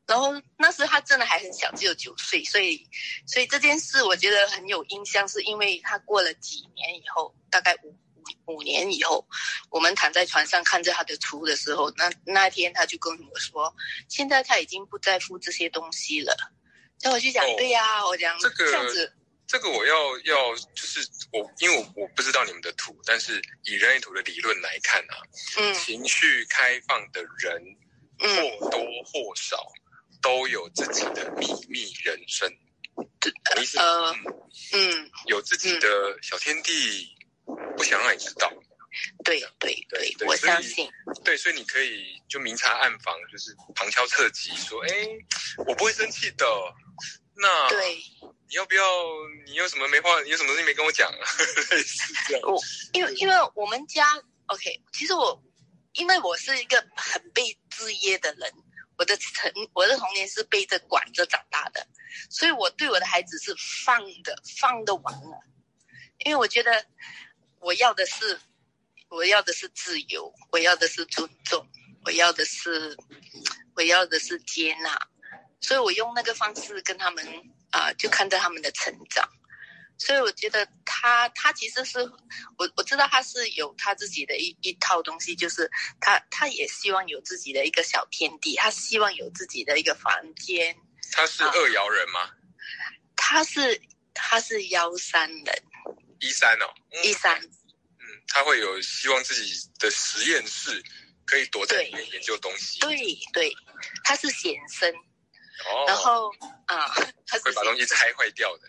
[0.08, 2.86] 然后那时他真的还很小，只有九岁，所以，
[3.26, 7.96] 所以这件事我觉得很有印象，是因为他过了几年以后，大概五
[8.46, 9.26] 五年以后，
[9.70, 13.74] 我们躺在床上看着他的图的时候，那那天他就跟我说，
[14.10, 16.36] 现在他已经不在乎这些东西了。
[17.04, 19.14] 那我就讲，对呀，我讲这样子，
[19.48, 25.16] 这个我要要就是我，因为我我不知道你们的图，但是以人类图的理论来看啊，
[25.58, 27.62] 嗯，情绪开放的人
[28.60, 29.72] 或多或少。
[30.22, 32.52] 都有自己的秘密人生，
[33.60, 34.16] 意思嗯
[34.74, 37.16] 嗯，有自己的小天地，
[37.76, 38.52] 不想让你知道。
[39.24, 40.90] 对对对，我相信。
[41.24, 45.08] 对，所以你可以就明察暗访，就是旁敲侧击说：“哎，
[45.66, 46.46] 我不会生气的。”
[47.34, 47.96] 那对，
[48.50, 48.84] 你要不要？
[49.46, 50.22] 你有什么没话？
[50.24, 51.10] 你有什么东西没跟我讲？
[51.24, 52.42] 是这样。
[52.52, 54.06] 我因为因为我们家
[54.48, 55.42] OK，其实我
[55.94, 58.54] 因为我是一个很被制约的人。
[58.98, 61.88] 我的成我的童年是被着管着长大的，
[62.30, 65.40] 所以我对我的孩子是放的放的完了，
[66.26, 66.86] 因为我觉得
[67.60, 68.40] 我要的是
[69.10, 71.68] 我要的是自由，我要的是尊重，
[72.06, 72.96] 我要的是
[73.76, 74.98] 我要的是接纳，
[75.60, 77.26] 所以我用那个方式跟他们
[77.72, 79.28] 啊，就看着他们的成长。
[80.04, 82.00] 所以我觉得他他其实是
[82.58, 90.76] 我我知道他是有他自己的一一套东西，就是他他也希望有自己的一个小天地，他希望有自己的一个房间。
[91.12, 92.32] 他是二爻人吗？
[93.16, 93.80] 他是
[94.16, 95.64] 他是幺三人。
[96.20, 97.40] 一三哦，一三。
[97.40, 100.84] 嗯，他会有希望自己的实验室
[101.26, 102.80] 可以躲在里面研究东西。
[102.80, 102.98] 对
[103.34, 103.54] 对，
[104.04, 104.92] 他是显身。
[104.96, 105.86] 哦。
[105.86, 106.32] 然后
[106.66, 106.88] 啊，
[107.28, 108.68] 他会把东西拆坏掉的。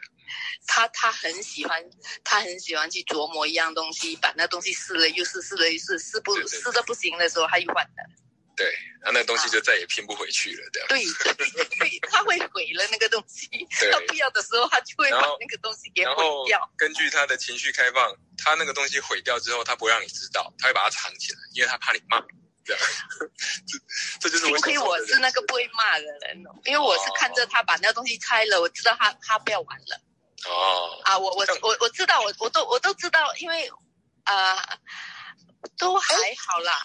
[0.67, 1.83] 他他很喜欢，
[2.25, 7.93] 他很喜欢去琢磨一样东西，把那东西试了又试，试了又试，试不试的不行的时候，他又换了。
[8.55, 8.71] 对，
[9.03, 10.89] 那那东西就再也拼不回去了，这样。
[10.89, 11.03] 对，
[11.35, 13.49] 对，他会毁了那个东西。
[13.91, 16.71] 他不要的时候，他就会把那个东西给毁掉。
[16.77, 22.23] 根据他的情绪开放，他那个东西毁掉之后，他不会让你知道，他会把它藏起来，因为他怕你骂。
[22.65, 22.83] 这样，
[24.21, 30.01] 这这就是幸亏我是那个不会骂的人，因为我是看着他把那个东西拆了，我知道他他不要玩了。
[30.49, 33.71] 哦啊，我我我我知道，我我都我都知道，因为
[34.25, 34.79] 啊，
[35.79, 36.85] 都还好啦。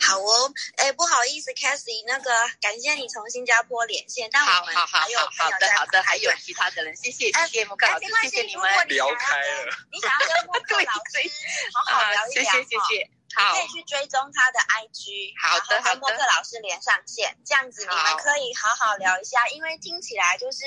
[0.00, 9.76] 好哦，哎，不好意思 e 那个感谢你从新加坡连线，但我们还有好的好的，还有其他的人，谢谢谢谢木克老师，谢谢你们聊开了。
[9.90, 11.30] 你想要跟木克老师
[11.74, 13.10] 好好聊一聊，谢谢谢谢。
[13.34, 20.58] 好，可以去追踪他的 IG，好的，跟莫克老师连上线，这样子你们可以好好聊一下，因为听起来就是。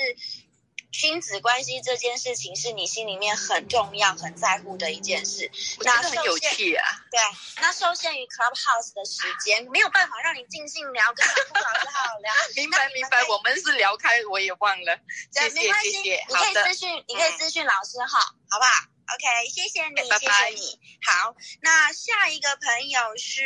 [0.92, 5.50] 亲子关系这件事情是你心里面很重要、很在乎的一件事。
[5.80, 6.84] 那很有趣啊！
[7.10, 7.18] 对，
[7.60, 12.32] 那受限于 Clubhouse 的时间，没有办法让你尽兴聊，跟老师好好聊。
[12.54, 14.98] 明白明白，我们是聊开，我也忘了。
[15.32, 20.78] 谢谢谢谢，你可以咨询，你可以咨询老师哈，好不好？OK，谢谢你，谢谢你。
[21.06, 23.40] 好，那下一个朋友是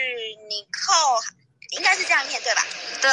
[0.50, 1.22] Nicole，
[1.70, 2.66] 应该是这样念对吧？
[3.00, 3.10] 对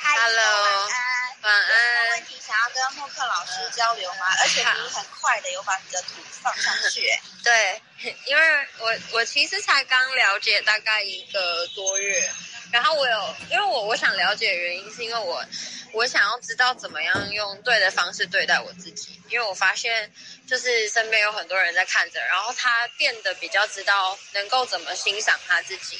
[0.00, 0.62] ，Hello。
[0.62, 1.25] 晚安。
[1.50, 4.26] 有问题想要跟默克老师交流吗？
[4.40, 6.08] 而且你很快的有把你的图
[6.42, 7.08] 放上去。
[7.44, 7.80] 对，
[8.26, 12.28] 因为我我其实才刚了解大概一个多月，
[12.72, 15.44] 然后我有，因为我我想了解原因，是因为我
[15.92, 20.12] 我想要知道怎么样用对的方式对待我自己，因为我发现
[20.48, 25.98] 就是身边有很多人在看着，然后他变得比较知道能够怎么欣赏他自己，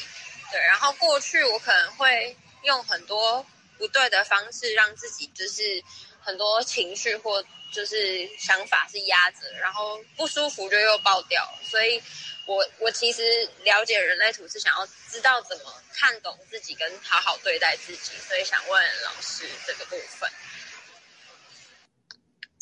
[0.50, 3.46] 对，然后过去我可能会用很多
[3.78, 5.82] 不对的方式让自己就是
[6.20, 12.02] 很多情绪或就是想法是压着，然后不舒服就又爆掉，所以。
[12.48, 13.22] 我我其实
[13.64, 20.30] 了解人类图是想要知道怎么看懂自己跟好好对待自己，所以想问老师这个部分。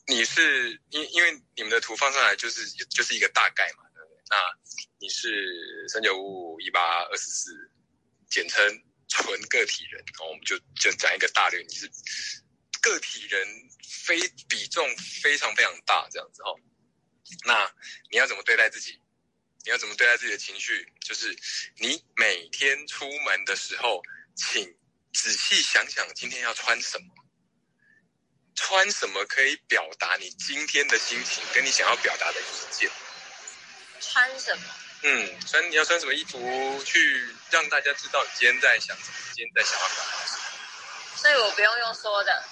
[0.07, 4.23] 你是因因为你们的图放上来就是就是一个大概嘛，对不对？
[4.31, 4.39] 那
[4.99, 7.51] 你是三九五五一八二十四，
[8.31, 8.67] 简称
[9.09, 11.91] 纯个体人，哦我们就就讲一个大略，你是
[12.81, 13.47] 个体人，
[14.05, 14.89] 非比重
[15.23, 16.59] 非常非常大这样子哦。
[17.45, 17.73] 那
[18.11, 19.01] 你要怎么对待自己？
[19.65, 20.93] 你要怎么对待自己的情绪？
[21.01, 21.35] 就是
[21.79, 24.03] 你每天出门的时候，
[24.37, 24.77] 请
[25.13, 27.07] 仔细想想今天要穿什么，
[28.55, 32.91] 穿什么可以表达你今天的心情，跟你想要表达的意见。
[34.01, 34.65] 穿什么？
[35.07, 40.43] 嗯，穿你要穿什么衣服，去让大家知道你今天在想什么，今天在想要表达什么。
[41.17, 42.43] 所以我不用用说的，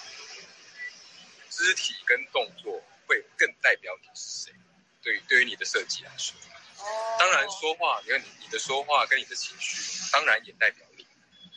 [1.49, 4.53] 肢体跟动作会更代表你是谁。
[5.01, 6.35] 对，对于你的设计来说。
[6.77, 11.07] 哦当然，说话，你看你你的说话跟你的情绪，当然也代表你，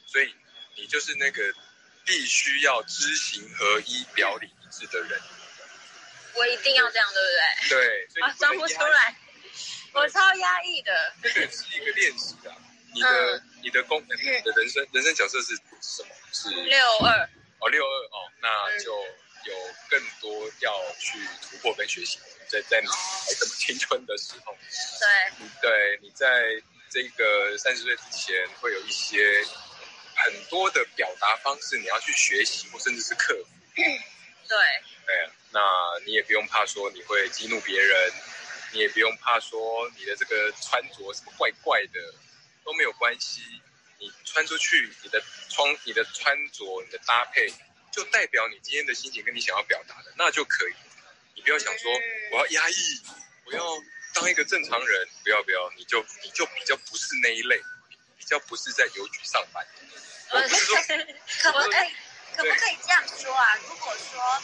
[0.07, 0.35] 所以
[0.77, 1.53] 你就是那个
[2.05, 5.21] 必须要知行合一、表里一致的人。
[6.35, 8.09] 我一定要这样，对不对？
[8.15, 9.17] 对，啊装不出来，
[9.97, 11.15] 我超压抑的。
[11.23, 12.55] 这个是一个练习啊，
[12.95, 16.15] 你的你的功能，你的人生人生角色是什么？
[16.33, 17.29] 是六二
[17.61, 18.93] 哦，六二哦，那就
[19.45, 19.55] 有
[19.89, 22.19] 更多要去突破跟学习。
[22.49, 24.57] 在在你还这么青春的时候，
[25.01, 29.45] 对，对你在这个三十岁之前，会有一些
[30.15, 33.49] 很多的表达方式，你要去学习或甚至是克服。
[33.75, 33.85] 对，
[34.47, 35.61] 对，那
[36.05, 38.13] 你也不用怕说你会激怒别人，
[38.77, 42.15] 你也不用怕说你的这个穿着什么怪怪的
[42.63, 43.41] 都没有关系。
[43.99, 47.51] 你穿出去，你的穿、你的穿着、你的搭配，
[47.91, 50.75] 就代表你今天的心情跟你想要表达的，那就可以。
[51.35, 51.91] 你不要想说
[52.33, 53.01] 我要压抑，
[53.47, 53.65] 我要
[54.13, 57.59] 当一个正常人，不要不要，你就你就比较不是那一类，
[58.19, 59.67] 比较不是在邮局上班。
[60.29, 60.43] 可
[61.53, 61.91] 不可以
[62.37, 63.57] 可不可以这样说啊？
[63.67, 64.43] 如果说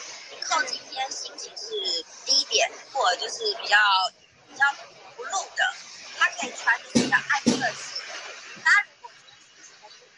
[0.48, 3.76] 寇今天心情是低点，或者就是比较
[4.52, 4.66] 比较
[5.16, 5.64] 不露的，
[6.18, 8.02] 他可以穿比较暗色系。
[8.62, 9.10] 他如果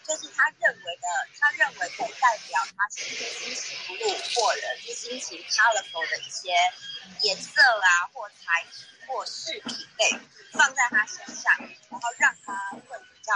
[0.05, 1.07] 就是他认为的，
[1.39, 6.51] 他认为可以代表他是心情不露或者是心情 colorful 的一些
[7.23, 10.11] 颜色啊，或材质或饰品类
[10.53, 11.57] 放在他身上，
[11.91, 13.33] 然后让他会比较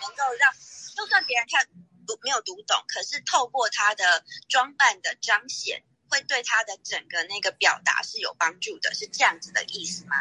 [0.00, 0.54] 能够让，
[0.96, 1.66] 就算别人看
[2.06, 10.16] 读没有读懂，可是透过他的装扮的彰显，会对他的整个那个表达是有帮助的，是这样子的意思吗？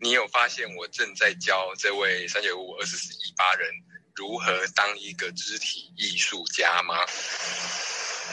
[0.00, 3.70] 你有发现我正在教这位三九五二十四一八人？
[4.14, 6.94] 如何当一个肢体艺术家吗？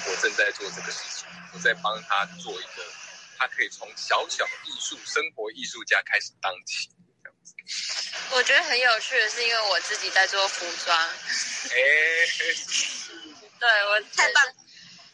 [0.08, 2.84] 我正在做这个事情，我在帮他做一个，
[3.38, 6.90] 他可以从小小艺术生活艺术家开始当起，
[7.24, 7.56] 这样子。
[8.32, 10.98] 我觉得很有趣的是，因为我自己在做服装。
[10.98, 11.80] 哎，
[13.58, 14.44] 对我太棒。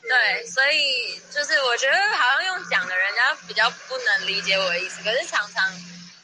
[0.02, 5.72] 对，所以就是我觉得好像用讲的，人家比较不能理解我的意思，可是常常。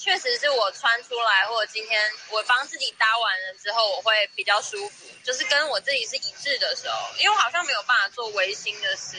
[0.01, 9.15] 确实是我穿出来，或者今天我帮自己搭完了之后，我会比较舒服，就是跟我自己是一致的时候，因为我好像没有办法做违心的事。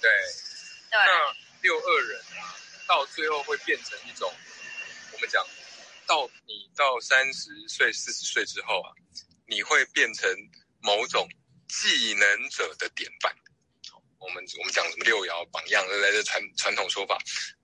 [0.00, 0.10] 对，
[0.90, 0.98] 对。
[0.98, 2.56] 那六二人啊，
[2.88, 4.32] 到最后会变成一种，
[5.12, 5.46] 我们讲
[6.06, 8.96] 到你到三十岁、四十岁之后啊，
[9.46, 10.30] 你会变成
[10.80, 11.28] 某种
[11.68, 13.30] 技能者的典范。
[14.24, 17.18] 我们我们讲什么六爻榜样，来这传传统说法，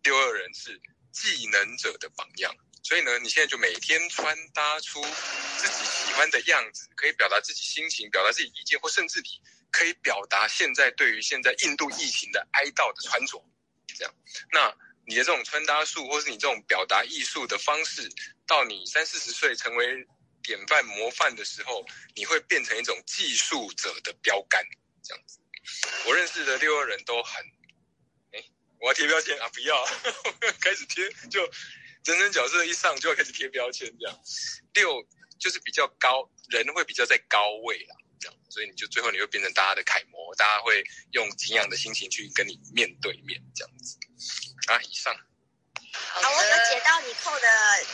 [0.04, 0.80] 六二人是。
[1.12, 9.28] 技能者的榜样，所以呢，你现在就每天穿搭出自己喜欢的样子，可以表达自己心情，表达自己意见，或甚至你
[9.72, 13.44] 可以表达现在对于现在印度疫情的哀悼的穿着。
[13.88, 14.14] 这样，
[14.52, 14.72] 那
[15.04, 18.08] 你的这种穿搭术，或是你这种表达艺术的方式，
[18.46, 20.06] 到你三四十岁成为
[20.44, 21.84] 典范模范的时候，
[22.14, 24.64] 你会变成一种技术者的标杆。
[25.02, 25.39] 这样子，
[26.06, 27.44] 我认识的六个人都很。
[28.32, 28.44] 哎
[28.80, 29.48] 我要贴标签啊！
[29.50, 29.84] 不要，
[30.60, 31.42] 开始贴就
[32.04, 34.18] 人生角色一上就要开始贴标签，这样
[34.72, 35.06] 六
[35.38, 40.82] 就是比较高，人会比较在高位啦，这样，所以你就最后你会变成大家的楷模，大家会
[41.12, 43.98] 用敬仰的心情去跟你面对面，这样子
[44.68, 44.80] 啊。
[44.80, 45.14] 以上，
[45.92, 47.48] 好，我有解到你扣的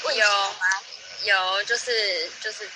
[0.04, 0.82] 问题吗？
[1.24, 2.68] 有，就是就是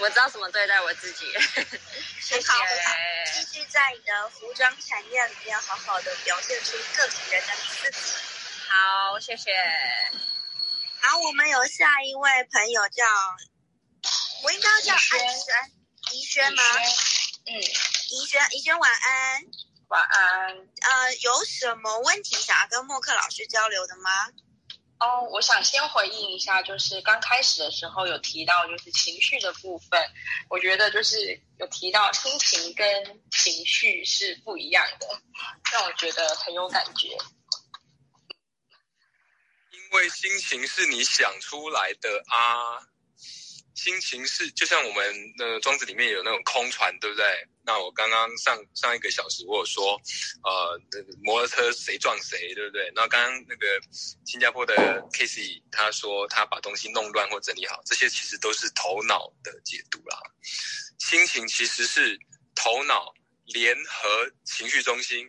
[0.00, 1.32] 我知道怎么对待我自己。
[2.20, 2.46] 谢谢。
[2.48, 2.92] 好很好
[3.32, 8.14] 继续在你的服装产业里面好好的表现出个体人的自己。
[8.68, 9.52] 好，谢谢。
[11.00, 13.04] 好，我们有下一位朋友叫，
[14.42, 15.72] 我应该叫怡安轩，
[16.12, 16.62] 怡轩吗？
[17.46, 19.42] 嗯，怡轩，怡轩晚安。
[19.88, 20.48] 晚安。
[20.80, 24.10] 呃，有什么问题想要跟默克老师交流的吗？
[25.00, 30.00] 哦，我想先回应一下，就是刚开始的时候有提到就是情绪的部分，
[30.48, 35.06] 我觉得就是有提到心情跟情绪是不一样的，
[35.72, 37.08] 让我觉得很有感觉。
[39.72, 42.80] 因为心情是你想出来的啊，
[43.74, 47.24] 心情是就像我们的庄子里面有那种空船，对不对？
[47.66, 50.00] 那我刚刚上上一个小时我有说，
[50.44, 50.80] 呃，
[51.22, 52.84] 摩托车谁撞谁，对不对？
[52.94, 53.66] 然后刚刚那个
[54.24, 54.74] 新加坡的
[55.12, 60.18] Casey 他说他把东西弄乱或整理好，这些其实都是头脑的解读啦。
[60.98, 62.18] 心情其实是
[62.54, 63.12] 头脑
[63.46, 65.28] 联合情绪中心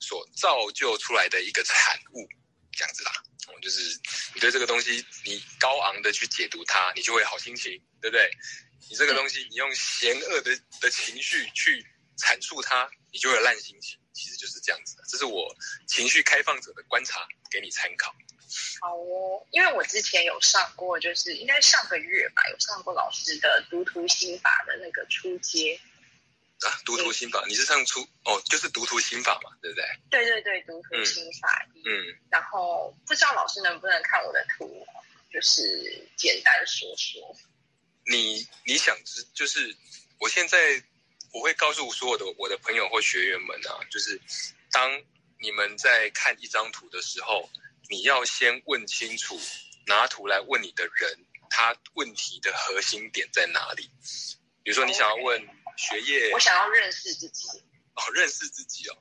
[0.00, 2.28] 所造就出来的一个产物，
[2.72, 3.12] 这样子啦。
[3.48, 3.98] 哦就是
[4.34, 8.30] 你对这个东西，你高昂的去解读它，你就会好心情，对不对？
[8.88, 11.84] 你这个东西，你用嫌恶的的情绪去
[12.18, 13.98] 阐述它，你就会有烂心情。
[14.12, 15.54] 其实就是这样子的，这是我
[15.86, 18.14] 情绪开放者的观察，给你参考。
[18.80, 25.78] 好哦，因为我之前有上过，就是应该上个月吧，有上过老师的读图心法的那个初阶。
[26.60, 29.84] 啊，读图心法，你是上初哦，就是读图心法嘛，对不对？
[30.10, 31.80] 对对对，读图心法一。
[31.86, 34.86] 嗯，然后不知道老师能不能看我的图，
[35.30, 37.36] 就是简单说说。
[38.06, 39.76] 你你想知就是
[40.18, 40.82] 我现在
[41.32, 44.18] 我会告诉所有的我的朋友或学员们啊，就是
[44.70, 44.90] 当
[45.38, 47.50] 你们在看一张图的时候，
[47.90, 49.38] 你要先问清楚
[49.86, 53.90] 拿图来问你的人，他问题的核心点在哪里。
[54.62, 55.46] 比如说你想要问
[55.76, 57.48] 学业，我想要认识自己。
[57.94, 58.98] 哦，认识自己哦，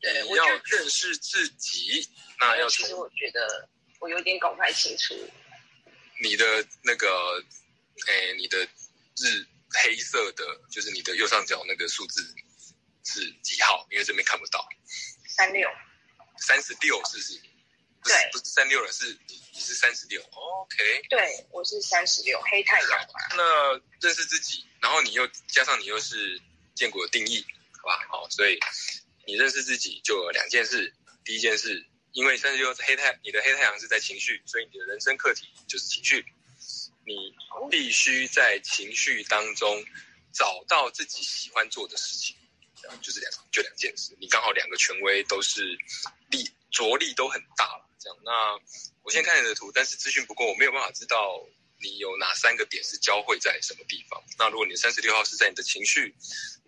[0.00, 2.08] 对，你要认识自己，
[2.40, 5.14] 那要其实我觉得我有点搞不太清楚。
[6.22, 7.44] 你的那个，
[8.06, 12.22] 哎，你的日黑色的，就是你的右上角那个数字
[13.04, 13.86] 是几号？
[13.90, 14.66] 因为这边看不到，
[15.28, 15.68] 三六，
[16.38, 17.40] 三十六是不是？
[18.04, 20.20] 不是对不是三六了，是你你是三十六。
[20.22, 23.34] OK，对我是三十六，黑太阳嘛。
[23.34, 26.38] 那认识自己，然后你又加上你又是
[26.74, 27.44] 建国的定义，
[27.82, 28.06] 好吧？
[28.10, 28.60] 好，所以
[29.26, 30.94] 你认识自己就有两件事。
[31.24, 36.26] 第一件事，因为三十六是黑太，你的黑太阳是在情绪，所以你的人生课题就是情绪。
[37.06, 37.34] 你
[37.70, 39.84] 必须在情绪当中
[40.32, 42.36] 找到自己喜欢做的事情，
[43.02, 44.14] 就是两就两件事。
[44.18, 45.78] 你刚好两个权威都是
[46.30, 48.18] 力着力都很大了，这样。
[48.22, 48.52] 那
[49.02, 51.42] 我先看你的图，但是资讯不够，我没有办法知道
[51.80, 54.22] 你有哪三个点是交汇在什么地方。
[54.38, 56.14] 那如果你三十六号是在你的情绪，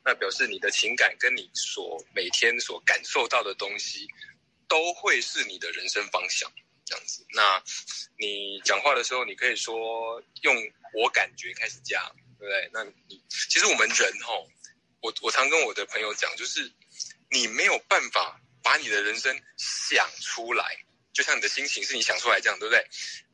[0.03, 4.09] 那表示你的情感跟你所每天所感受到的东西，
[4.67, 6.51] 都会是你的人生方向。
[6.89, 7.61] 这样子，那
[8.17, 10.57] 你讲话的时候，你可以说用
[10.95, 12.01] 我感觉开始加，
[12.39, 12.71] 对不对？
[12.73, 13.21] 那你
[13.51, 14.49] 其实我们人吼，
[15.01, 16.73] 我我常跟我的朋友讲，就是
[17.29, 20.79] 你没有办法把你的人生想出来，
[21.17, 22.87] 就像你的心情是你想出来这样，对不对？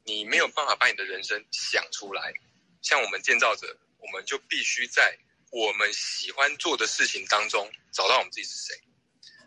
[0.05, 2.33] 你没有办法把你的人生想出来。
[2.81, 5.19] 像我们建造者，我们就必须在
[5.51, 8.81] 我们喜欢做的事情当中找到我们自己是谁。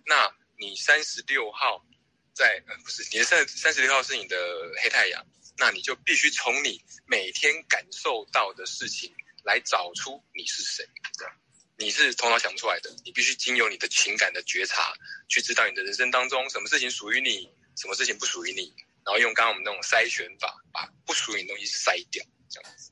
[0.05, 1.85] 那你三十六号
[2.33, 4.37] 在呃不是你的三三十六号是你的
[4.83, 5.25] 黑太阳，
[5.57, 9.15] 那你就必须从你每天感受到的事情
[9.45, 10.85] 来找出你是谁。
[11.17, 11.33] 这样
[11.77, 14.93] 你是头脑想不出来的，你必须经由你的情感的觉察，
[15.29, 18.73] 去知道你的人生当中什么事情属于你，什么事情不属于你，
[19.05, 22.91] 然后用刚刚我们那种筛选法，把不属于你的东西筛掉，这样子。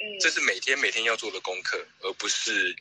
[0.00, 2.74] 嗯，这是每天每天要做的功课，而不是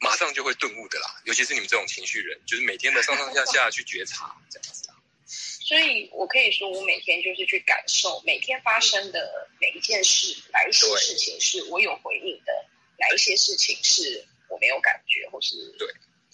[0.00, 1.20] 马上就会顿悟的啦。
[1.24, 4.96] 尤其是你们这种情绪人，就是每天的上上下下去觉察这样子啊。
[5.26, 12.52] 所以我可以说，我每天就是去感受每天发生的每一件事，哪一些事情是我有回应的，
[12.98, 15.88] 哪一些事情是我没有感觉，或是对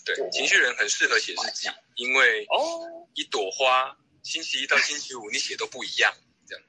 [0.06, 6.12] 对，情绪人很适合写日记，因为哦，一朵花，星期一到星期五你写都不一样，
[6.48, 6.68] 这样子。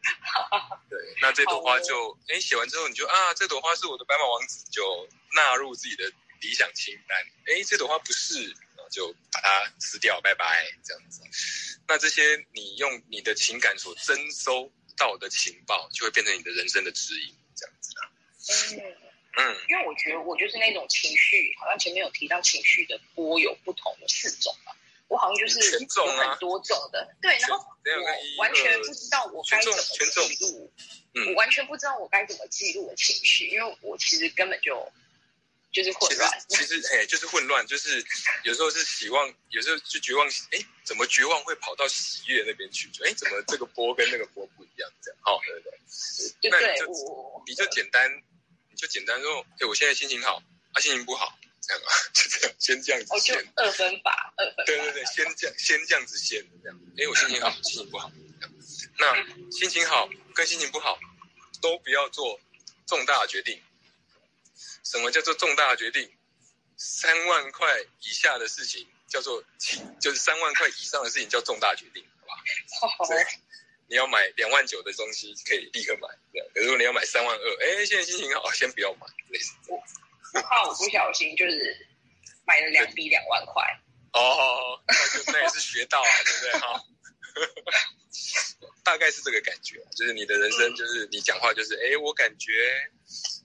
[0.91, 6.05] 对，那这朵花就，哎，写完之后你就啊，这朵花是我的白马王子，就纳入自己的
[6.39, 7.18] 理想清单。
[7.47, 11.24] 哎，这朵花不是，然后就把它撕掉，拜拜，这样子。
[11.88, 18.05] 那这些你用你的情感所征收到的情报，就会变成你的人生的指引，这样子啊。
[18.78, 19.08] 嗯。
[19.39, 24.72] 嗯，因为我觉得我就是那种情绪，好像前面有提到情绪的波有不同的四种嘛。
[25.08, 30.72] 我好像就是有很多种的，对，然后我完全不知道我该怎么记录，
[31.14, 34.91] 嗯我完全不知道我该怎么记录我情绪，因为我其实根本就
[35.72, 36.45] 就是混乱。
[36.49, 38.03] 其实哎，就是混乱，就是
[38.43, 42.89] 有时候是希望，有时候就绝望，哎，怎么绝望会跑到喜悦那边去？
[42.89, 44.91] 就哎，怎么这个波跟那个波不一样？
[45.01, 45.72] 这样，好，对对
[46.41, 46.49] 对？
[46.51, 48.12] 那你就对我，你就简单，
[48.70, 50.41] 你就简单说，哎，我现在心情好，
[50.74, 51.38] 啊，心情不好，
[51.68, 53.53] 这样啊， 就这样，先这样子先。
[53.55, 54.65] 二分法，二分。
[54.65, 56.80] 对对对，先这样，先这样子先这样。
[56.97, 58.11] 哎，我心情好，心情不好。
[58.99, 60.97] 那心情好跟心情不好
[61.61, 62.39] 都不要做
[62.88, 63.61] 重大的决定。
[64.84, 66.09] 什么叫做重大的决定？
[66.78, 72.05] 三万块以下的事情叫做轻，就是三万块以上的事情叫重大决定，
[72.80, 72.95] 好吧？
[72.99, 73.26] 哦，
[73.88, 76.47] 你要买两万九的东西可以立刻买，这样。
[76.53, 79.84] 可是如果你要买三万二，哎，现在心情好，先不要买，类似这样。
[80.34, 81.88] 我怕我不小心就是
[82.45, 83.63] 买了两笔两万块。
[84.13, 86.59] 哦，那就那也是学到啊，对不对？
[86.59, 86.84] 哈，
[88.84, 92.51] 大概是这个感觉，就是你的人生，就是你讲话，就是哎，我感觉，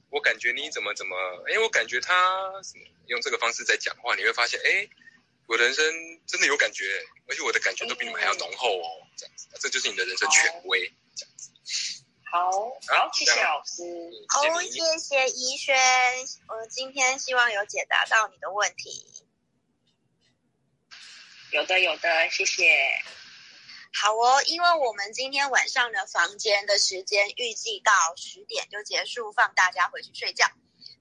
[0.09, 1.17] 我感觉你怎么怎么，
[1.47, 2.15] 哎，我感觉他
[2.63, 4.89] 什么，用这个方式在讲话，你会发现，哎，
[5.47, 5.85] 我人生
[6.27, 11.51] 真的有感觉，而且我的感觉都比你们还要浓厚哦，这样子，这就是你的人生权威，这样子。
[12.33, 12.51] 好，
[12.89, 13.83] 好，谢谢老师。
[14.31, 15.77] 好，谢谢你谢谢怡轩，
[16.49, 19.05] 我今天希望有解答到你的问题。
[21.51, 22.65] 有的，有的，谢谢。
[23.93, 30.47] 好哦，因为我们今天晚上的房间的时间预计到十点就结束，放大家回去睡觉。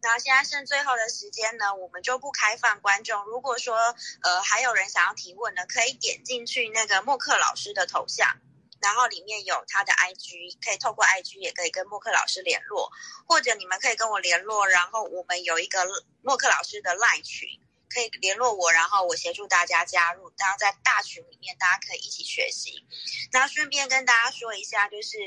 [0.02, 3.24] 那现在剩最后的时间呢，我们就不开放观众。
[3.24, 8.36] 如果说呃还有人想要提问的，可以点进去那个默克老师的头像，
[8.82, 12.92] 然后里面有他的 IG，可以透过 IG 也可以跟默克老师联络，
[13.28, 15.86] 或者你们可以跟我联络，然后我们有一个
[16.22, 17.60] 默克老师的 LINE 群。
[17.94, 22.86] 可以联络我，然后我协助大家加入，然后在大群里面大家可以一起学习。
[23.34, 25.18] 那顺便跟大家说一下，就是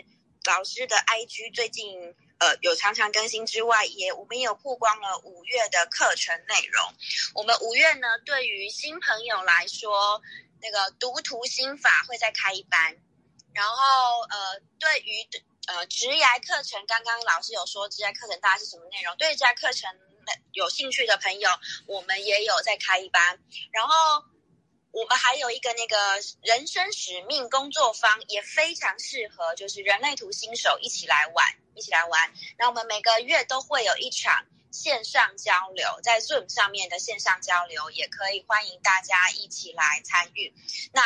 [0.46, 6.94] 老师的 IG 最近呃有常常更新之外，也我们也有曝光了五月的课程内容。
[7.34, 10.22] 我们五月呢，对于新朋友来说，
[10.62, 12.96] 那个读图心法会再开一班，
[13.54, 15.26] 然后呃，对于
[15.68, 19.16] 呃职涯课程，刚刚老师有说职涯课程大概是什么内容？
[19.16, 19.90] 对职涯课程
[20.52, 21.50] 有兴趣的朋友，
[21.86, 23.38] 我们也有在开一班，
[23.72, 24.24] 然后
[24.90, 25.96] 我们还有一个那个
[26.42, 32.32] 人生使命工作坊，也非常适合就是人类图新手一起来玩，一起来玩。
[32.56, 40.54] 然后我们每个月都会有一场线上交流，在 Zoom 上面的线上交流，也可以欢迎大家一起来参与。
[40.92, 41.02] 那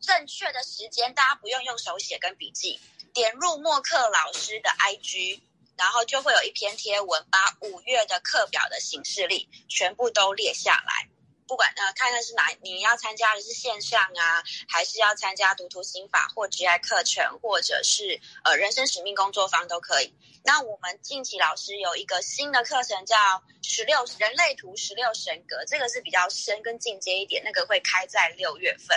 [0.00, 2.80] 正确的时间，大家不用用手写跟笔记，
[3.12, 5.42] 点入默克老师的 IG。
[5.76, 11.08] 然后就会有一篇贴文，把五月的课表的形式力全部都列下来。
[11.50, 20.14] 不管呃，看看是哪，你要参加的是线上啊，还是要参加读图心法或 GI 课程，或者是呃人生使命工作坊都可以。
[20.44, 23.16] 那我们近期老师有一个新的课程叫
[23.64, 28.96] 十六人类图十六神格，这个是比较深跟进阶一点，那个会开在六月份。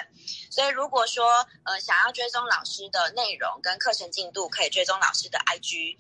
[0.51, 1.26] 所以如果说
[1.64, 5.97] 呃想要追踪老师的内容跟课程进度，可以追踪老师的 IG。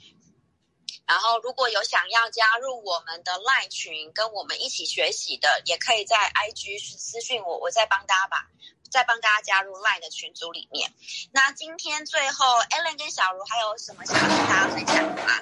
[1.05, 8.49] 然后，如果有想要加入我们的 LINE 群，跟我们一起学习的，也可以在 IG 私讯我，我再帮大家把
[8.89, 10.93] 再帮大家加入 LINE 的群组里面。
[11.31, 15.41] 那今天最后，Allen 跟小茹还有什么想要跟大家分享的吗？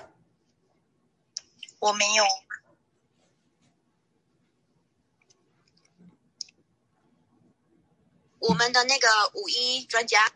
[1.80, 2.24] 我没有。
[8.40, 10.32] 我们的那个五一专家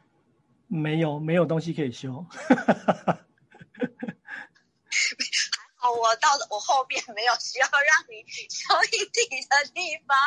[0.67, 2.23] 没有，没有东西可以修。
[5.06, 5.16] 还
[5.78, 10.18] 好，我到我后面没有需要让你修一题的地方。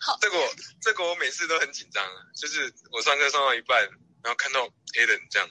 [0.00, 3.82] 好，这个我这个我每次都很紧张啊，就是我上课上到一半，
[4.22, 4.60] 然后看到
[4.94, 5.50] Alan 这样，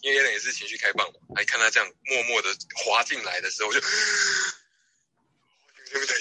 [0.00, 3.80] 因为 Alan 也是情绪开放嘛，还看他这样默默的滑进来的时候，我就，
[5.90, 6.16] 对不对？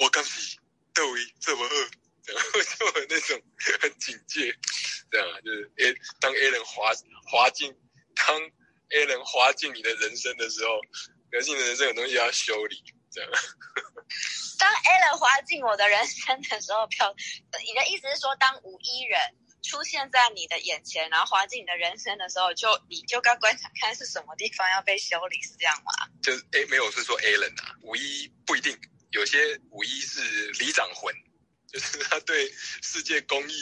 [0.00, 0.56] 我刚是
[0.94, 1.90] 窦唯这么饿，
[2.32, 3.40] 然后 就有那种
[3.80, 4.58] 很警戒，
[5.12, 6.92] 这样啊，就是诶，当 A 人滑
[7.30, 7.72] 滑进，
[8.16, 8.36] 当
[8.90, 10.80] A 人滑进你的人生的时候。
[11.32, 12.76] 可是你的人生有东西要修理，
[13.10, 13.30] 这样。
[14.60, 17.12] 当 Alan 滑进我的人生的时候，票，
[17.66, 19.18] 你的意思是说，当五一人
[19.62, 25.90] 出现在你的眼前，然后滑进你的人生的时候，就你就该观察看是什么地方要被修理，是这样吗？
[26.22, 28.78] 就是诶，没有是说 Alan 啊，五一不一定，
[29.10, 30.20] 有些五一是
[30.60, 31.12] 里长魂，
[31.72, 32.52] 就是他对
[32.82, 33.54] 世界公益、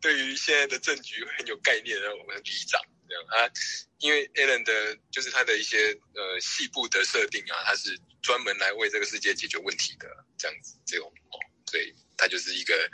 [0.00, 2.82] 对于现在的政局很有概念的我们的里长。
[3.12, 3.50] 这样啊，
[3.98, 10.08] 因为 Alan 的，就是他的一些呃细部的设定啊，他是专门来为这个世界解决问题的，
[10.38, 11.36] 这样子这种哦，
[11.70, 12.88] 所以他就是一个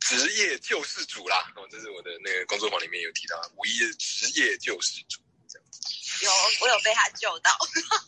[0.00, 5.80] 职职业救世主啦，哦，这是我的那个工作坊里面有提到，五一的职业救世主这样子。
[6.24, 6.30] 有
[6.60, 7.56] 我有被他救到，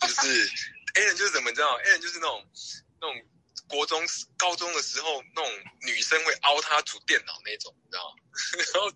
[0.00, 0.48] 就是
[0.94, 2.44] Alan 就是怎么知道？Alan 就是那种
[3.00, 3.26] 那种
[3.68, 4.04] 国中、
[4.36, 8.16] 高中的时候那种女生会凹他煮电脑那种，你知道吗？
[8.74, 8.90] 然后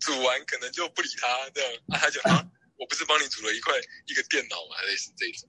[0.00, 2.44] 煮完可能就不理他这样，啊，他就啊，
[2.78, 3.72] 我不是帮你煮了一块
[4.06, 4.80] 一个电脑吗？
[4.86, 5.48] 类似这种，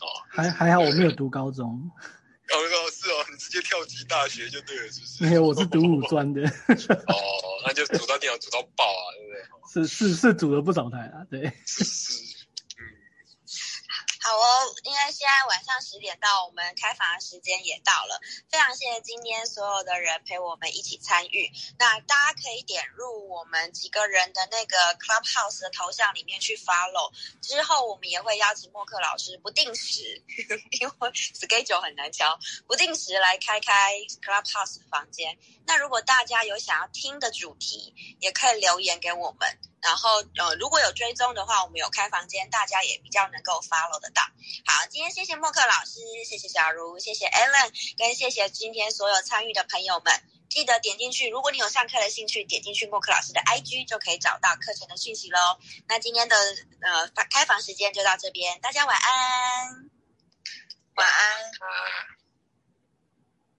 [0.00, 5.24] 哦，还还好我没有读高中，哦哦是哦，你直接跳级大学就对了，是不是？
[5.24, 7.14] 没有，我是读五专的，哦，
[7.66, 9.86] 那就煮到电脑煮到爆啊，对不对？
[9.86, 11.52] 是是是煮了不少台啊，对。
[11.66, 12.39] 是是，嗯，
[14.22, 18.20] 好哦，因为现在晚上十点到，我们开房的时间也到了。
[18.50, 21.50] 非常谢谢今天所有的人陪我们一起参与。
[21.78, 27.10] 那大家可以点入我们几个人的那个 Clubhouse 的头像里面去 follow。
[27.40, 30.22] 之后我们也会邀请默克老师不定时，
[30.80, 35.38] 因为 schedule 很难敲，不定时来开开 Clubhouse 房间。
[35.64, 39.58] 那如果大家有想要听的主题，也可以留言给我们。
[39.82, 44.22] 然后呃，如果有追踪的话，我们有开房间，大家也比较能够 follow 得到。
[44.66, 50.22] 好，今天谢谢默克老师，谢谢小茹，谢谢 Alan，跟谢谢今天所有参与的朋友们。
[50.50, 55.38] 记得点进去，如果你有上课的兴趣，点进去默克老师的 IG 就可以找到课程的讯息喽。
[55.86, 56.36] 那今天的
[56.80, 59.90] 呃开房时间就到这边，大家晚安。
[60.96, 61.44] 晚安。
[61.44, 62.19] 啊。